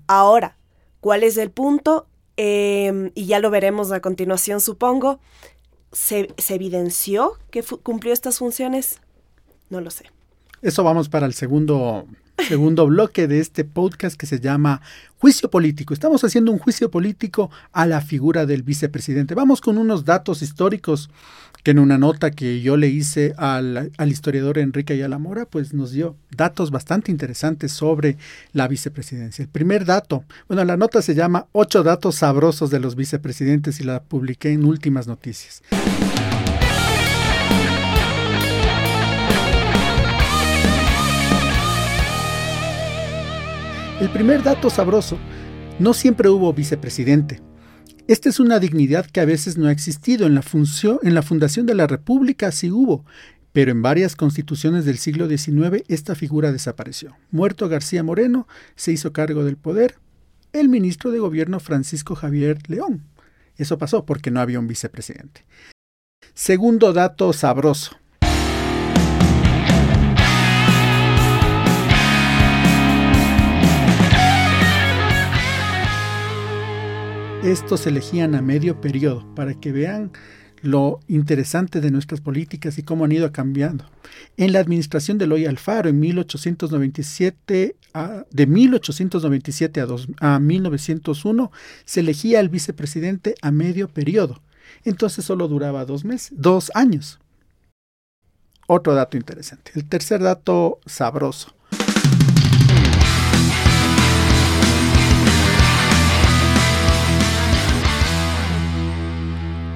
Ahora, 0.07 0.57
¿cuál 1.01 1.23
es 1.23 1.37
el 1.37 1.51
punto? 1.51 2.07
Em, 2.37 3.11
y 3.13 3.25
ya 3.25 3.39
lo 3.39 3.51
veremos 3.51 3.91
a 3.91 3.99
continuación, 3.99 4.61
supongo. 4.61 5.19
¿Se, 5.91 6.29
se 6.37 6.55
evidenció 6.55 7.37
que 7.51 7.61
cumplió 7.61 8.13
estas 8.13 8.39
funciones? 8.39 8.99
No 9.73 9.81
lo 9.81 9.89
sé. 9.89 10.05
Eso 10.61 10.83
vamos 10.83 11.09
para 11.09 11.25
el 11.25 11.33
segundo, 11.33 12.05
segundo 12.47 12.85
bloque 12.85 13.27
de 13.27 13.39
este 13.39 13.63
podcast 13.63 14.15
que 14.15 14.27
se 14.27 14.39
llama 14.39 14.81
Juicio 15.17 15.49
Político. 15.49 15.95
Estamos 15.95 16.23
haciendo 16.23 16.51
un 16.51 16.59
juicio 16.59 16.91
político 16.91 17.49
a 17.71 17.87
la 17.87 17.99
figura 17.99 18.45
del 18.45 18.61
vicepresidente. 18.61 19.33
Vamos 19.33 19.61
con 19.61 19.79
unos 19.79 20.05
datos 20.05 20.43
históricos 20.43 21.09
que 21.63 21.71
en 21.71 21.79
una 21.79 21.97
nota 21.97 22.29
que 22.29 22.61
yo 22.61 22.77
le 22.77 22.89
hice 22.89 23.33
al, 23.35 23.91
al 23.97 24.11
historiador 24.11 24.59
Enrique 24.59 24.93
Ayala 24.93 25.17
Mora, 25.17 25.47
pues 25.47 25.73
nos 25.73 25.91
dio 25.91 26.15
datos 26.29 26.69
bastante 26.69 27.09
interesantes 27.09 27.71
sobre 27.71 28.17
la 28.51 28.67
vicepresidencia. 28.67 29.41
El 29.41 29.49
primer 29.49 29.85
dato, 29.85 30.23
bueno, 30.47 30.63
la 30.65 30.77
nota 30.77 31.01
se 31.01 31.15
llama 31.15 31.47
Ocho 31.51 31.81
datos 31.81 32.17
sabrosos 32.17 32.69
de 32.69 32.79
los 32.79 32.95
vicepresidentes 32.95 33.79
y 33.79 33.85
la 33.85 34.03
publiqué 34.03 34.51
en 34.51 34.65
Últimas 34.65 35.07
Noticias. 35.07 35.63
El 44.03 44.09
primer 44.09 44.43
dato 44.43 44.69
sabroso, 44.69 45.17
no 45.79 45.93
siempre 45.93 46.27
hubo 46.27 46.51
vicepresidente. 46.51 47.39
Esta 48.05 48.27
es 48.27 48.41
una 48.41 48.59
dignidad 48.59 49.05
que 49.05 49.21
a 49.21 49.25
veces 49.25 49.57
no 49.57 49.67
ha 49.67 49.71
existido. 49.71 50.27
En 50.27 50.35
la, 50.35 51.21
fundación 51.21 51.65
de 51.65 51.73
la 51.73 51.87
República 51.87 52.51
sí 52.51 52.69
hubo, 52.69 53.05
pero 53.53 53.71
en 53.71 53.81
varias 53.81 54.17
constituciones 54.17 54.83
del 54.83 54.97
siglo 54.97 55.29
XIX 55.29 55.85
esta 55.87 56.15
figura 56.15 56.51
desapareció. 56.51 57.15
Muerto 57.31 57.69
García 57.69 58.03
Moreno, 58.03 58.45
se 58.75 58.91
hizo 58.91 59.13
cargo 59.13 59.45
del 59.45 59.55
poder 59.55 59.95
el 60.51 60.67
ministro 60.67 61.09
de 61.11 61.19
Gobierno 61.19 61.61
Francisco 61.61 62.13
Javier 62.13 62.57
León. 62.67 63.05
Eso 63.55 63.77
pasó 63.77 64.05
porque 64.05 64.31
no 64.31 64.41
había 64.41 64.59
un 64.59 64.67
vicepresidente. 64.67 65.45
Segundo 66.33 66.91
dato 66.91 67.31
sabroso. 67.31 67.95
Estos 77.43 77.85
elegían 77.87 78.35
a 78.35 78.41
medio 78.41 78.79
periodo, 78.79 79.25
para 79.35 79.53
que 79.53 79.73
vean 79.73 80.11
lo 80.61 81.01
interesante 81.09 81.81
de 81.81 81.91
nuestras 81.91 82.21
políticas 82.21 82.77
y 82.77 82.83
cómo 82.83 83.03
han 83.03 83.11
ido 83.11 83.29
cambiando. 83.33 83.85
En 84.37 84.53
la 84.53 84.59
administración 84.59 85.17
de 85.17 85.25
Eloy 85.25 85.45
Alfaro, 85.45 85.89
en 85.89 85.99
1897, 85.99 87.75
a, 87.93 88.23
de 88.31 88.47
1897 88.47 89.81
a, 89.81 90.35
a 90.35 90.39
1901, 90.39 91.51
se 91.83 91.99
elegía 91.99 92.39
al 92.39 92.47
vicepresidente 92.47 93.35
a 93.41 93.51
medio 93.51 93.89
periodo. 93.89 94.41
Entonces 94.85 95.25
solo 95.25 95.49
duraba 95.49 95.83
dos 95.83 96.05
meses, 96.05 96.31
dos 96.37 96.71
años. 96.73 97.19
Otro 98.67 98.95
dato 98.95 99.17
interesante. 99.17 99.73
El 99.75 99.83
tercer 99.89 100.21
dato 100.21 100.79
sabroso. 100.85 101.53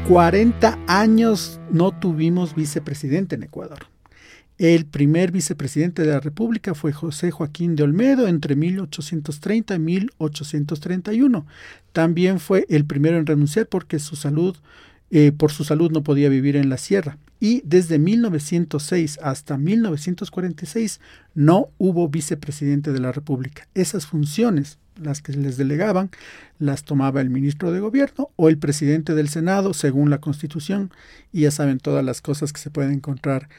40 0.08 0.80
años 0.88 1.60
no 1.70 1.92
tuvimos 1.92 2.56
vicepresidente 2.56 3.36
en 3.36 3.44
Ecuador. 3.44 3.88
El 4.58 4.86
primer 4.86 5.34
vicepresidente 5.34 6.02
de 6.02 6.14
la 6.14 6.22
República 6.22 6.74
fue 6.74 6.94
José 6.94 7.30
Joaquín 7.30 7.76
de 7.76 7.84
Olmedo 7.84 8.30
entre 8.30 8.56
1830 8.56 9.76
y 9.76 9.80
1831. 9.80 11.46
También 11.92 12.40
fue 12.40 12.66
el 12.70 12.86
primero 12.86 13.18
en 13.18 13.26
renunciar 13.26 13.68
porque 13.68 14.00
su 14.00 14.16
salud, 14.16 14.56
eh, 15.12 15.32
por 15.32 15.52
su 15.52 15.64
salud 15.64 15.92
no 15.92 16.04
podía 16.04 16.30
vivir 16.30 16.56
en 16.56 16.70
la 16.70 16.78
sierra. 16.78 17.18
Y 17.40 17.62
desde 17.66 18.00
1906 18.00 19.20
hasta 19.22 19.58
1946 19.58 21.00
no 21.36 21.70
hubo 21.78 22.10
vicepresidente 22.10 22.92
de 22.92 23.00
la 23.00 23.12
República. 23.12 23.68
Esas 23.74 24.06
funciones 24.08 24.80
las 25.02 25.22
que 25.22 25.34
les 25.34 25.58
delegaban, 25.58 26.10
las 26.60 26.84
tomaba 26.84 27.22
el 27.22 27.30
ministro 27.30 27.72
de 27.72 27.80
gobierno 27.80 28.32
o 28.36 28.50
el 28.50 28.58
presidente 28.58 29.14
del 29.14 29.30
Senado, 29.30 29.74
según 29.74 30.10
la 30.10 30.20
Constitución, 30.20 30.92
y 31.32 31.42
ya 31.42 31.52
saben 31.52 31.80
todas 31.80 32.04
las 32.04 32.22
cosas 32.22 32.54
que 32.54 32.60
se 32.60 32.72
pueden 32.72 32.94
encontrar 32.94 33.50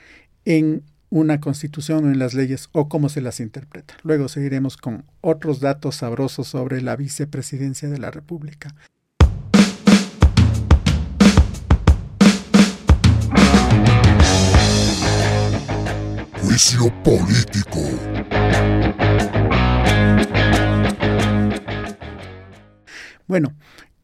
en 0.45 0.83
una 1.11 1.40
constitución 1.40 2.05
o 2.05 2.09
en 2.09 2.19
las 2.19 2.35
leyes 2.35 2.69
o 2.73 2.88
cómo 2.88 3.09
se 3.09 3.23
las 3.23 3.40
interpreta. 3.40 3.95
Luego 4.02 4.28
seguiremos 4.28 4.76
con 4.76 5.05
otros 5.21 5.61
datos 5.61 5.97
sabrosos 5.97 6.49
sobre 6.49 6.83
la 6.83 6.97
vicepresidencia 6.97 7.88
de 7.88 7.99
la 7.99 8.11
República. 8.11 8.75
Juicio 16.49 16.90
político. 17.02 17.78
Bueno, 23.26 23.55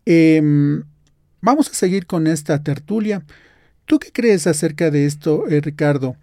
em, 0.05 0.83
vamos 1.41 1.71
a 1.71 1.73
seguir 1.73 2.05
con 2.05 2.27
esta 2.27 2.63
tertulia. 2.63 3.25
¿Tú 3.87 3.99
qué 3.99 4.13
crees 4.13 4.47
acerca 4.47 4.91
de 4.91 5.07
esto, 5.07 5.49
eh, 5.49 5.63
Ricardo? 5.63 6.17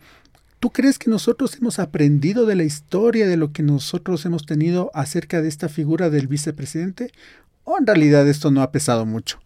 ¿Tú 0.60 0.70
crees 0.70 1.00
que 1.00 1.10
nosotros 1.10 1.58
hemos 1.60 1.80
aprendido 1.80 2.46
de 2.46 2.54
la 2.54 2.66
historia, 2.66 3.26
de 3.26 3.38
lo 3.38 3.52
que 3.52 3.64
nosotros 3.64 4.24
hemos 4.24 4.46
tenido 4.46 4.92
acerca 4.94 5.42
de 5.42 5.48
esta 5.48 5.70
figura 5.70 6.12
del 6.12 6.28
vicepresidente? 6.28 7.12
¿O 7.64 7.80
en 7.80 7.88
realidad 7.88 8.30
esto 8.30 8.52
no 8.52 8.62
ha 8.62 8.72
pesado 8.72 9.08
mucho? 9.08 9.40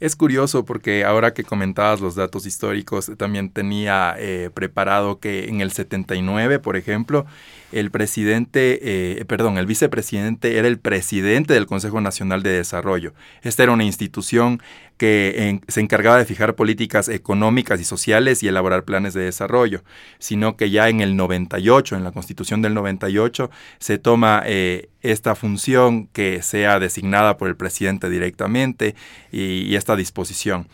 Es 0.00 0.14
curioso 0.14 0.64
porque 0.64 1.04
ahora 1.04 1.34
que 1.34 1.42
comentabas 1.42 2.00
los 2.00 2.14
datos 2.14 2.46
históricos, 2.46 3.10
también 3.16 3.50
tenía 3.50 4.14
eh, 4.16 4.48
preparado 4.54 5.18
que 5.18 5.48
en 5.48 5.60
el 5.60 5.72
79, 5.72 6.60
por 6.60 6.76
ejemplo, 6.76 7.26
el 7.72 7.90
presidente, 7.90 8.78
eh, 8.82 9.24
perdón, 9.24 9.58
el 9.58 9.66
vicepresidente 9.66 10.56
era 10.56 10.68
el 10.68 10.78
presidente 10.78 11.52
del 11.52 11.66
Consejo 11.66 12.00
Nacional 12.00 12.44
de 12.44 12.50
Desarrollo. 12.50 13.12
Esta 13.42 13.64
era 13.64 13.72
una 13.72 13.82
institución 13.82 14.62
que 14.98 15.60
se 15.68 15.80
encargaba 15.80 16.18
de 16.18 16.26
fijar 16.26 16.54
políticas 16.54 17.08
económicas 17.08 17.80
y 17.80 17.84
sociales 17.84 18.42
y 18.42 18.48
elaborar 18.48 18.84
planes 18.84 19.14
de 19.14 19.22
desarrollo, 19.22 19.82
sino 20.18 20.56
que 20.56 20.70
ya 20.70 20.88
en 20.88 21.00
el 21.00 21.16
98, 21.16 21.96
en 21.96 22.04
la 22.04 22.12
constitución 22.12 22.60
del 22.60 22.74
98, 22.74 23.50
se 23.78 23.98
toma 23.98 24.42
eh, 24.44 24.90
esta 25.00 25.34
función 25.34 26.08
que 26.08 26.42
sea 26.42 26.78
designada 26.80 27.38
por 27.38 27.48
el 27.48 27.56
presidente 27.56 28.10
directamente 28.10 28.94
y 29.32 29.74
esta 29.76 29.96
disposición. 29.96 30.66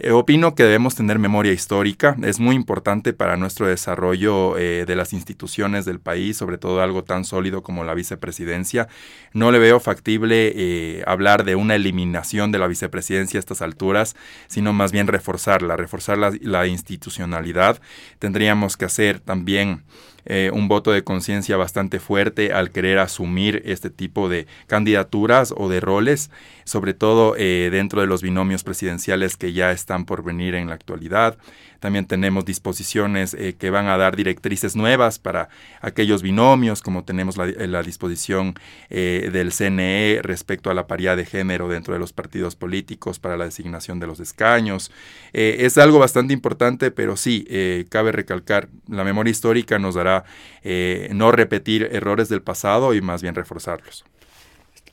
Eh, 0.00 0.12
opino 0.12 0.54
que 0.54 0.62
debemos 0.62 0.94
tener 0.94 1.18
memoria 1.18 1.52
histórica. 1.52 2.16
Es 2.22 2.38
muy 2.38 2.54
importante 2.54 3.12
para 3.12 3.36
nuestro 3.36 3.66
desarrollo 3.66 4.56
eh, 4.56 4.84
de 4.86 4.94
las 4.94 5.12
instituciones 5.12 5.84
del 5.86 5.98
país, 5.98 6.36
sobre 6.36 6.56
todo 6.56 6.80
algo 6.82 7.02
tan 7.02 7.24
sólido 7.24 7.64
como 7.64 7.82
la 7.82 7.94
vicepresidencia. 7.94 8.86
No 9.32 9.50
le 9.50 9.58
veo 9.58 9.80
factible 9.80 10.52
eh, 10.54 11.02
hablar 11.04 11.44
de 11.44 11.56
una 11.56 11.74
eliminación 11.74 12.52
de 12.52 12.60
la 12.60 12.68
vicepresidencia 12.68 13.38
a 13.38 13.40
estas 13.40 13.60
alturas, 13.60 14.14
sino 14.46 14.72
más 14.72 14.92
bien 14.92 15.08
reforzarla, 15.08 15.76
reforzar 15.76 16.16
la 16.16 16.66
institucionalidad. 16.68 17.80
Tendríamos 18.20 18.76
que 18.76 18.84
hacer 18.84 19.18
también 19.18 19.82
eh, 20.30 20.50
un 20.52 20.68
voto 20.68 20.92
de 20.92 21.02
conciencia 21.02 21.56
bastante 21.56 22.00
fuerte 22.00 22.52
al 22.52 22.70
querer 22.70 22.98
asumir 22.98 23.62
este 23.64 23.88
tipo 23.88 24.28
de 24.28 24.46
candidaturas 24.66 25.54
o 25.56 25.70
de 25.70 25.80
roles, 25.80 26.30
sobre 26.64 26.92
todo 26.92 27.34
eh, 27.38 27.70
dentro 27.72 28.02
de 28.02 28.06
los 28.06 28.20
binomios 28.20 28.62
presidenciales 28.62 29.38
que 29.38 29.54
ya 29.54 29.72
están 29.72 30.04
por 30.04 30.22
venir 30.22 30.54
en 30.54 30.68
la 30.68 30.74
actualidad. 30.74 31.38
También 31.80 32.06
tenemos 32.06 32.44
disposiciones 32.44 33.34
eh, 33.34 33.54
que 33.58 33.70
van 33.70 33.86
a 33.86 33.96
dar 33.96 34.16
directrices 34.16 34.76
nuevas 34.76 35.18
para 35.18 35.48
aquellos 35.80 36.22
binomios, 36.22 36.82
como 36.82 37.04
tenemos 37.04 37.36
la, 37.36 37.46
la 37.46 37.82
disposición 37.82 38.54
del 38.88 39.52
CNE 39.52 40.20
respecto 40.22 40.70
a 40.70 40.74
la 40.74 40.86
paridad 40.86 41.16
de 41.16 41.24
género 41.24 41.68
dentro 41.68 41.94
de 41.94 42.00
los 42.00 42.12
partidos 42.12 42.56
políticos 42.56 43.18
para 43.18 43.36
la 43.36 43.44
designación 43.44 44.00
de 44.00 44.06
los 44.06 44.20
escaños. 44.20 44.90
es 45.32 45.78
algo 45.78 45.98
bastante 45.98 46.32
importante, 46.32 46.90
pero 46.90 47.16
sí, 47.16 47.46
cabe 47.88 48.12
recalcar, 48.12 48.68
la 48.88 49.04
memoria 49.04 49.30
histórica 49.30 49.78
nos 49.78 49.94
dará 49.94 50.24
eh, 50.62 51.08
no 51.12 51.32
repetir 51.32 51.88
errores 51.92 52.28
del 52.28 52.42
pasado 52.42 52.94
y 52.94 53.00
más 53.00 53.22
bien 53.22 53.34
reforzarlos. 53.34 54.04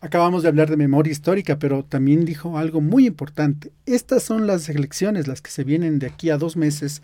Acabamos 0.06 0.44
de 0.44 0.50
hablar 0.50 0.70
de 0.70 0.78
memoria 0.78 1.12
histórica, 1.12 1.58
pero 1.58 1.84
también 1.84 2.26
dijo 2.26 2.60
algo 2.60 2.80
muy 2.80 3.08
importante. 3.08 3.72
Estas 3.88 4.22
son 4.22 4.46
las 4.46 4.70
elecciones, 4.70 5.28
las 5.28 5.42
que 5.42 5.50
se 5.50 5.64
vienen 5.64 5.98
de 5.98 6.06
aquí 6.06 6.30
a 6.30 6.38
dos 6.38 6.56
meses. 6.56 7.02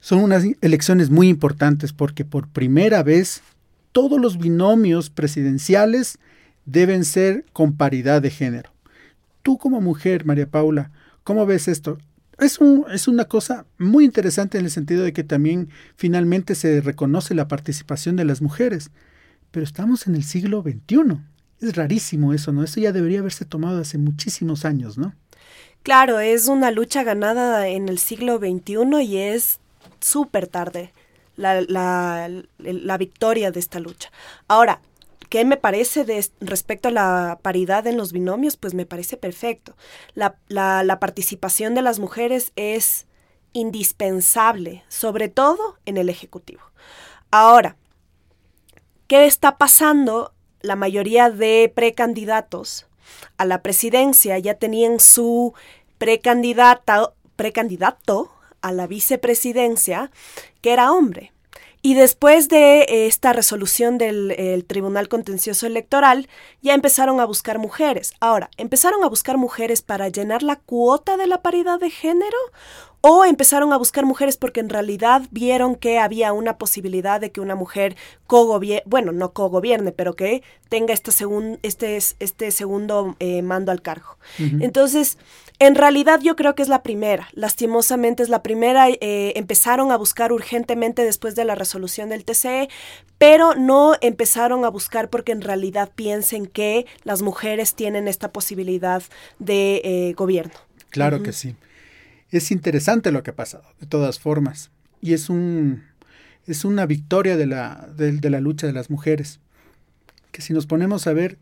Son 0.00 0.18
unas 0.18 0.42
elecciones 0.62 1.10
muy 1.10 1.28
importantes 1.28 1.92
porque 1.92 2.24
por 2.24 2.48
primera 2.48 3.04
vez 3.04 3.42
todos 3.92 4.20
los 4.20 4.36
binomios 4.36 5.10
presidenciales 5.10 6.18
deben 6.66 7.04
ser 7.04 7.44
con 7.52 7.76
paridad 7.76 8.20
de 8.20 8.30
género. 8.30 8.72
Tú 9.44 9.56
como 9.56 9.80
mujer, 9.80 10.24
María 10.24 10.48
Paula, 10.48 10.90
¿cómo 11.22 11.46
ves 11.46 11.68
esto? 11.68 11.98
es, 12.40 12.58
un, 12.58 12.84
es 12.92 13.06
una 13.06 13.26
cosa 13.26 13.64
muy 13.78 14.04
interesante 14.04 14.58
en 14.58 14.64
el 14.64 14.72
sentido 14.72 15.04
de 15.04 15.12
que 15.12 15.22
también 15.22 15.68
finalmente 15.94 16.56
se 16.56 16.80
reconoce 16.80 17.32
la 17.36 17.46
participación 17.46 18.16
de 18.16 18.24
las 18.24 18.42
mujeres. 18.42 18.90
Pero 19.52 19.62
estamos 19.62 20.08
en 20.08 20.16
el 20.16 20.24
siglo 20.24 20.62
XXI. 20.62 21.20
Es 21.62 21.76
rarísimo 21.76 22.34
eso, 22.34 22.52
¿no? 22.52 22.64
Eso 22.64 22.80
ya 22.80 22.92
debería 22.92 23.20
haberse 23.20 23.44
tomado 23.44 23.80
hace 23.80 23.96
muchísimos 23.96 24.64
años, 24.64 24.98
¿no? 24.98 25.14
Claro, 25.84 26.20
es 26.20 26.48
una 26.48 26.70
lucha 26.70 27.04
ganada 27.04 27.68
en 27.68 27.88
el 27.88 27.98
siglo 27.98 28.38
XXI 28.38 29.02
y 29.02 29.16
es 29.18 29.60
súper 30.00 30.48
tarde 30.48 30.92
la, 31.36 31.60
la, 31.60 32.98
victoria 32.98 33.50
de 33.50 33.60
esta 33.60 33.80
lucha. 33.80 34.10
Ahora, 34.48 34.80
¿Qué 35.28 35.46
me 35.46 35.56
parece 35.56 36.04
respecto 36.40 36.88
a 36.88 36.90
la 36.90 37.38
paridad 37.40 37.86
en 37.86 37.96
los 37.96 38.12
binomios? 38.12 38.58
Pues 38.58 38.74
me 38.74 38.84
parece 38.84 39.16
perfecto. 39.16 39.74
La, 40.12 40.36
la, 40.48 41.00
participación 41.00 41.74
de 41.74 41.80
las 41.80 41.98
mujeres 41.98 42.52
es 42.54 43.06
indispensable, 43.54 44.84
sobre 44.88 45.30
todo 45.30 45.78
en 45.86 45.96
el 45.96 46.10
Ejecutivo. 46.10 46.60
Ahora, 47.30 47.76
¿qué 49.06 49.24
está 49.24 49.56
pasando? 49.56 50.31
La 50.62 50.76
mayoría 50.76 51.30
de 51.30 51.70
precandidatos 51.74 52.86
a 53.36 53.44
la 53.44 53.62
presidencia 53.62 54.38
ya 54.38 54.54
tenían 54.54 55.00
su 55.00 55.54
precandidata, 55.98 57.12
precandidato 57.36 58.30
a 58.60 58.72
la 58.72 58.86
vicepresidencia, 58.86 60.10
que 60.60 60.72
era 60.72 60.92
hombre. 60.92 61.32
Y 61.84 61.94
después 61.94 62.48
de 62.48 62.82
eh, 62.82 63.06
esta 63.06 63.32
resolución 63.32 63.98
del 63.98 64.64
Tribunal 64.68 65.08
Contencioso 65.08 65.66
Electoral, 65.66 66.28
ya 66.60 66.74
empezaron 66.74 67.18
a 67.18 67.24
buscar 67.24 67.58
mujeres. 67.58 68.14
Ahora, 68.20 68.50
¿empezaron 68.56 69.02
a 69.02 69.08
buscar 69.08 69.36
mujeres 69.36 69.82
para 69.82 70.08
llenar 70.08 70.44
la 70.44 70.56
cuota 70.56 71.16
de 71.16 71.26
la 71.26 71.42
paridad 71.42 71.80
de 71.80 71.90
género 71.90 72.38
o 73.02 73.24
empezaron 73.24 73.72
a 73.72 73.76
buscar 73.76 74.06
mujeres 74.06 74.36
porque 74.36 74.60
en 74.60 74.68
realidad 74.68 75.22
vieron 75.32 75.74
que 75.74 75.98
había 75.98 76.32
una 76.32 76.56
posibilidad 76.56 77.20
de 77.20 77.32
que 77.32 77.40
una 77.40 77.56
mujer 77.56 77.96
cogobierne, 78.28 78.84
bueno, 78.86 79.10
no 79.10 79.32
cogobierne, 79.32 79.90
pero 79.90 80.14
que 80.14 80.42
tenga 80.68 80.94
este, 80.94 81.10
este, 81.62 81.96
este 81.96 82.50
segundo 82.52 83.16
eh, 83.18 83.42
mando 83.42 83.72
al 83.72 83.82
cargo. 83.82 84.16
Entonces, 84.38 85.18
en 85.58 85.74
realidad 85.74 86.20
yo 86.22 86.36
creo 86.36 86.54
que 86.54 86.62
es 86.62 86.68
la 86.68 86.84
primera, 86.84 87.28
lastimosamente 87.32 88.22
es 88.22 88.28
la 88.28 88.42
primera, 88.42 88.88
eh, 88.88 89.32
empezaron 89.34 89.90
a 89.90 89.96
buscar 89.96 90.32
urgentemente 90.32 91.04
después 91.04 91.34
de 91.34 91.44
la 91.44 91.56
resolución 91.56 92.08
del 92.08 92.24
TCE, 92.24 92.68
pero 93.18 93.56
no 93.56 93.96
empezaron 94.00 94.64
a 94.64 94.68
buscar 94.68 95.10
porque 95.10 95.32
en 95.32 95.40
realidad 95.40 95.90
piensen 95.92 96.46
que 96.46 96.86
las 97.02 97.20
mujeres 97.20 97.74
tienen 97.74 98.06
esta 98.06 98.30
posibilidad 98.32 99.02
de 99.40 99.80
eh, 99.84 100.14
gobierno. 100.16 100.54
Claro 100.90 101.22
que 101.22 101.32
sí. 101.32 101.56
Es 102.32 102.50
interesante 102.50 103.12
lo 103.12 103.22
que 103.22 103.30
ha 103.30 103.36
pasado, 103.36 103.64
de 103.78 103.86
todas 103.86 104.18
formas, 104.18 104.70
y 105.00 105.12
es, 105.12 105.28
un, 105.28 105.84
es 106.46 106.64
una 106.64 106.86
victoria 106.86 107.36
de 107.36 107.46
la, 107.46 107.88
de 107.94 108.30
la 108.30 108.40
lucha 108.40 108.66
de 108.66 108.72
las 108.72 108.90
mujeres, 108.90 109.38
que 110.32 110.42
si 110.42 110.52
nos 110.52 110.66
ponemos 110.66 111.06
a 111.06 111.12
ver, 111.12 111.38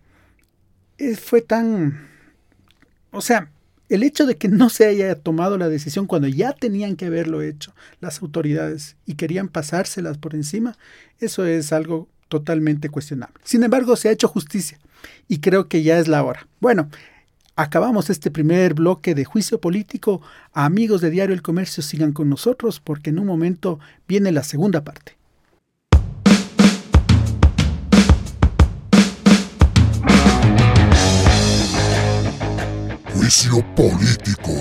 eh, 0.98 1.16
fue 1.16 1.40
tan... 1.40 2.08
O 3.12 3.22
sea, 3.22 3.50
el 3.88 4.02
hecho 4.02 4.26
de 4.26 4.36
que 4.36 4.48
no 4.48 4.68
se 4.68 4.86
haya 4.86 5.14
tomado 5.14 5.58
la 5.58 5.68
decisión 5.68 6.06
cuando 6.06 6.28
ya 6.28 6.52
tenían 6.52 6.96
que 6.96 7.06
haberlo 7.06 7.40
hecho 7.42 7.74
las 8.00 8.20
autoridades 8.22 8.96
y 9.06 9.14
querían 9.14 9.48
pasárselas 9.48 10.18
por 10.18 10.34
encima, 10.34 10.76
eso 11.18 11.46
es 11.46 11.72
algo 11.72 12.08
totalmente 12.28 12.88
cuestionable. 12.88 13.34
Sin 13.44 13.62
embargo, 13.62 13.96
se 13.96 14.08
ha 14.08 14.12
hecho 14.12 14.28
justicia 14.28 14.78
y 15.26 15.38
creo 15.40 15.68
que 15.68 15.82
ya 15.82 15.98
es 15.98 16.06
la 16.06 16.22
hora. 16.22 16.46
Bueno, 16.60 16.88
acabamos 17.62 18.10
este 18.10 18.30
primer 18.30 18.74
bloque 18.74 19.14
de 19.14 19.24
juicio 19.24 19.60
político. 19.60 20.22
Amigos 20.52 21.00
de 21.00 21.10
Diario 21.10 21.34
El 21.34 21.42
Comercio, 21.42 21.82
sigan 21.82 22.12
con 22.12 22.28
nosotros 22.28 22.80
porque 22.80 23.10
en 23.10 23.18
un 23.18 23.26
momento 23.26 23.78
viene 24.08 24.32
la 24.32 24.42
segunda 24.42 24.82
parte. 24.82 25.16
político. 33.76 34.52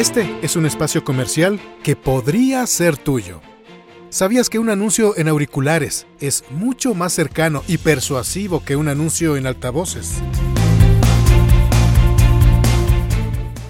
Este 0.00 0.34
es 0.40 0.56
un 0.56 0.64
espacio 0.64 1.04
comercial 1.04 1.60
que 1.82 1.94
podría 1.94 2.66
ser 2.66 2.96
tuyo. 2.96 3.42
¿Sabías 4.08 4.48
que 4.48 4.58
un 4.58 4.70
anuncio 4.70 5.14
en 5.18 5.28
auriculares 5.28 6.06
es 6.20 6.42
mucho 6.48 6.94
más 6.94 7.12
cercano 7.12 7.62
y 7.68 7.76
persuasivo 7.76 8.64
que 8.64 8.76
un 8.76 8.88
anuncio 8.88 9.36
en 9.36 9.46
altavoces? 9.46 10.22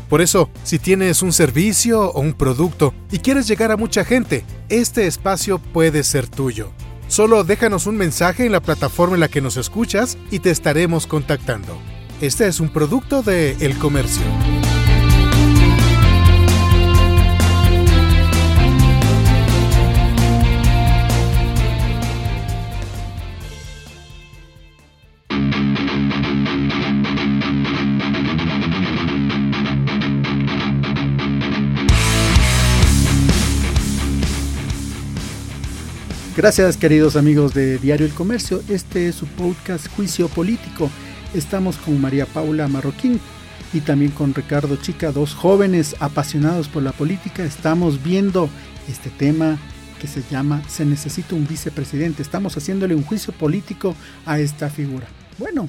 Por 0.09 0.21
eso, 0.21 0.49
si 0.63 0.79
tienes 0.79 1.23
un 1.23 1.33
servicio 1.33 2.13
o 2.13 2.21
un 2.21 2.35
producto 2.35 2.95
y 3.11 3.19
quieres 3.19 3.49
llegar 3.49 3.73
a 3.73 3.77
mucha 3.77 4.05
gente, 4.05 4.45
este 4.69 5.09
espacio 5.09 5.59
puede 5.59 6.05
ser 6.05 6.29
tuyo. 6.29 6.71
Solo 7.09 7.43
déjanos 7.43 7.89
un 7.89 7.97
mensaje 7.97 8.47
en 8.47 8.53
la 8.53 8.61
plataforma 8.61 9.17
en 9.17 9.21
la 9.21 9.29
que 9.29 9.41
nos 9.41 9.57
escuchas 9.57 10.17
y 10.31 10.39
te 10.39 10.53
estaremos 10.53 11.09
contactando. 11.09 11.77
Este 12.21 12.47
es 12.47 12.61
un 12.61 12.69
producto 12.69 13.25
de 13.25 13.57
El 13.59 13.77
Comercio. 13.79 14.23
Gracias 36.41 36.79
queridos 36.79 37.17
amigos 37.17 37.53
de 37.53 37.77
Diario 37.77 38.07
El 38.07 38.15
Comercio, 38.15 38.63
este 38.71 39.09
es 39.09 39.15
su 39.15 39.27
podcast 39.27 39.89
Juicio 39.89 40.27
Político. 40.27 40.89
Estamos 41.35 41.77
con 41.77 42.01
María 42.01 42.25
Paula 42.25 42.67
Marroquín 42.67 43.21
y 43.75 43.81
también 43.81 44.11
con 44.11 44.33
Ricardo 44.33 44.77
Chica, 44.77 45.13
dos 45.13 45.35
jóvenes 45.35 45.97
apasionados 46.01 46.67
por 46.67 46.83
la 46.83 46.93
política. 46.93 47.45
Estamos 47.45 48.03
viendo 48.03 48.49
este 48.89 49.11
tema 49.11 49.59
que 50.01 50.07
se 50.07 50.23
llama 50.31 50.63
Se 50.67 50.87
necesita 50.87 51.35
un 51.35 51.47
vicepresidente. 51.47 52.23
Estamos 52.23 52.57
haciéndole 52.57 52.95
un 52.95 53.05
juicio 53.05 53.35
político 53.35 53.95
a 54.25 54.41
esta 54.41 54.71
figura. 54.71 55.07
Bueno, 55.37 55.69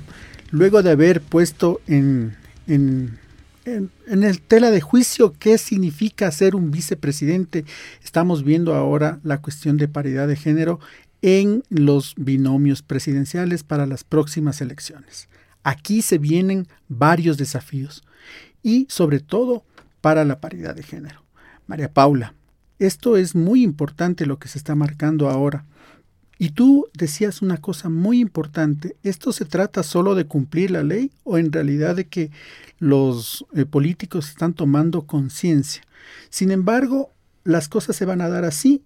luego 0.51 0.81
de 0.81 0.91
haber 0.91 1.19
puesto 1.19 1.81
en, 1.85 2.37
en 2.65 3.19
en, 3.65 3.91
el 4.07 4.41
tela 4.41 4.71
de 4.71 4.81
juicio 4.81 5.33
qué 5.37 5.57
significa 5.57 6.31
ser 6.31 6.55
un 6.55 6.71
vicepresidente. 6.71 7.65
Estamos 8.03 8.43
viendo 8.43 8.75
ahora 8.75 9.19
la 9.23 9.41
cuestión 9.41 9.77
de 9.77 9.87
paridad 9.87 10.27
de 10.27 10.35
género 10.35 10.79
en 11.21 11.63
los 11.69 12.15
binomios 12.17 12.81
presidenciales 12.81 13.63
para 13.63 13.85
las 13.85 14.03
próximas 14.03 14.61
elecciones. 14.61 15.29
Aquí 15.63 16.01
se 16.01 16.17
vienen 16.17 16.67
varios 16.87 17.37
desafíos 17.37 18.03
y 18.63 18.87
sobre 18.89 19.19
todo 19.19 19.63
para 20.01 20.25
la 20.25 20.39
paridad 20.39 20.75
de 20.75 20.83
género. 20.83 21.23
María 21.67 21.93
Paula, 21.93 22.33
esto 22.79 23.17
es 23.17 23.35
muy 23.35 23.63
importante 23.63 24.25
lo 24.25 24.39
que 24.39 24.47
se 24.47 24.57
está 24.57 24.73
marcando 24.73 25.29
ahora. 25.29 25.65
Y 26.41 26.49
tú 26.49 26.87
decías 26.95 27.43
una 27.43 27.57
cosa 27.57 27.87
muy 27.87 28.19
importante, 28.19 28.95
¿esto 29.03 29.31
se 29.31 29.45
trata 29.45 29.83
solo 29.83 30.15
de 30.15 30.25
cumplir 30.25 30.71
la 30.71 30.81
ley 30.81 31.11
o 31.23 31.37
en 31.37 31.51
realidad 31.51 31.95
de 31.95 32.07
que 32.07 32.31
los 32.79 33.45
eh, 33.55 33.65
políticos 33.65 34.29
están 34.29 34.55
tomando 34.55 35.05
conciencia? 35.05 35.83
Sin 36.31 36.49
embargo, 36.49 37.11
las 37.43 37.69
cosas 37.69 37.95
se 37.95 38.05
van 38.05 38.21
a 38.21 38.27
dar 38.27 38.43
así. 38.43 38.81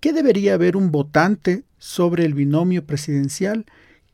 ¿Qué 0.00 0.14
debería 0.14 0.54
haber 0.54 0.78
un 0.78 0.90
votante 0.90 1.64
sobre 1.76 2.24
el 2.24 2.32
binomio 2.32 2.86
presidencial 2.86 3.66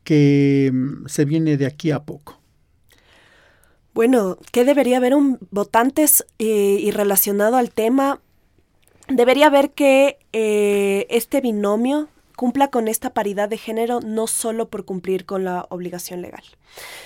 que 0.03 0.69
mm, 0.73 1.07
se 1.07 1.23
viene 1.23 1.55
de 1.55 1.67
aquí 1.67 1.91
a 1.91 2.03
poco? 2.03 2.41
Bueno, 3.93 4.37
¿qué 4.51 4.65
debería 4.65 4.97
haber 4.97 5.15
un 5.15 5.39
votante 5.49 6.07
eh, 6.39 6.77
y 6.81 6.91
relacionado 6.91 7.55
al 7.55 7.71
tema? 7.71 8.19
Debería 9.07 9.47
haber 9.47 9.71
que 9.71 10.17
eh, 10.33 11.07
este 11.09 11.39
binomio 11.39 12.09
cumpla 12.41 12.69
con 12.69 12.87
esta 12.87 13.11
paridad 13.11 13.49
de 13.49 13.59
género 13.59 13.99
no 13.99 14.25
solo 14.25 14.67
por 14.67 14.83
cumplir 14.83 15.27
con 15.27 15.43
la 15.43 15.67
obligación 15.69 16.23
legal, 16.23 16.41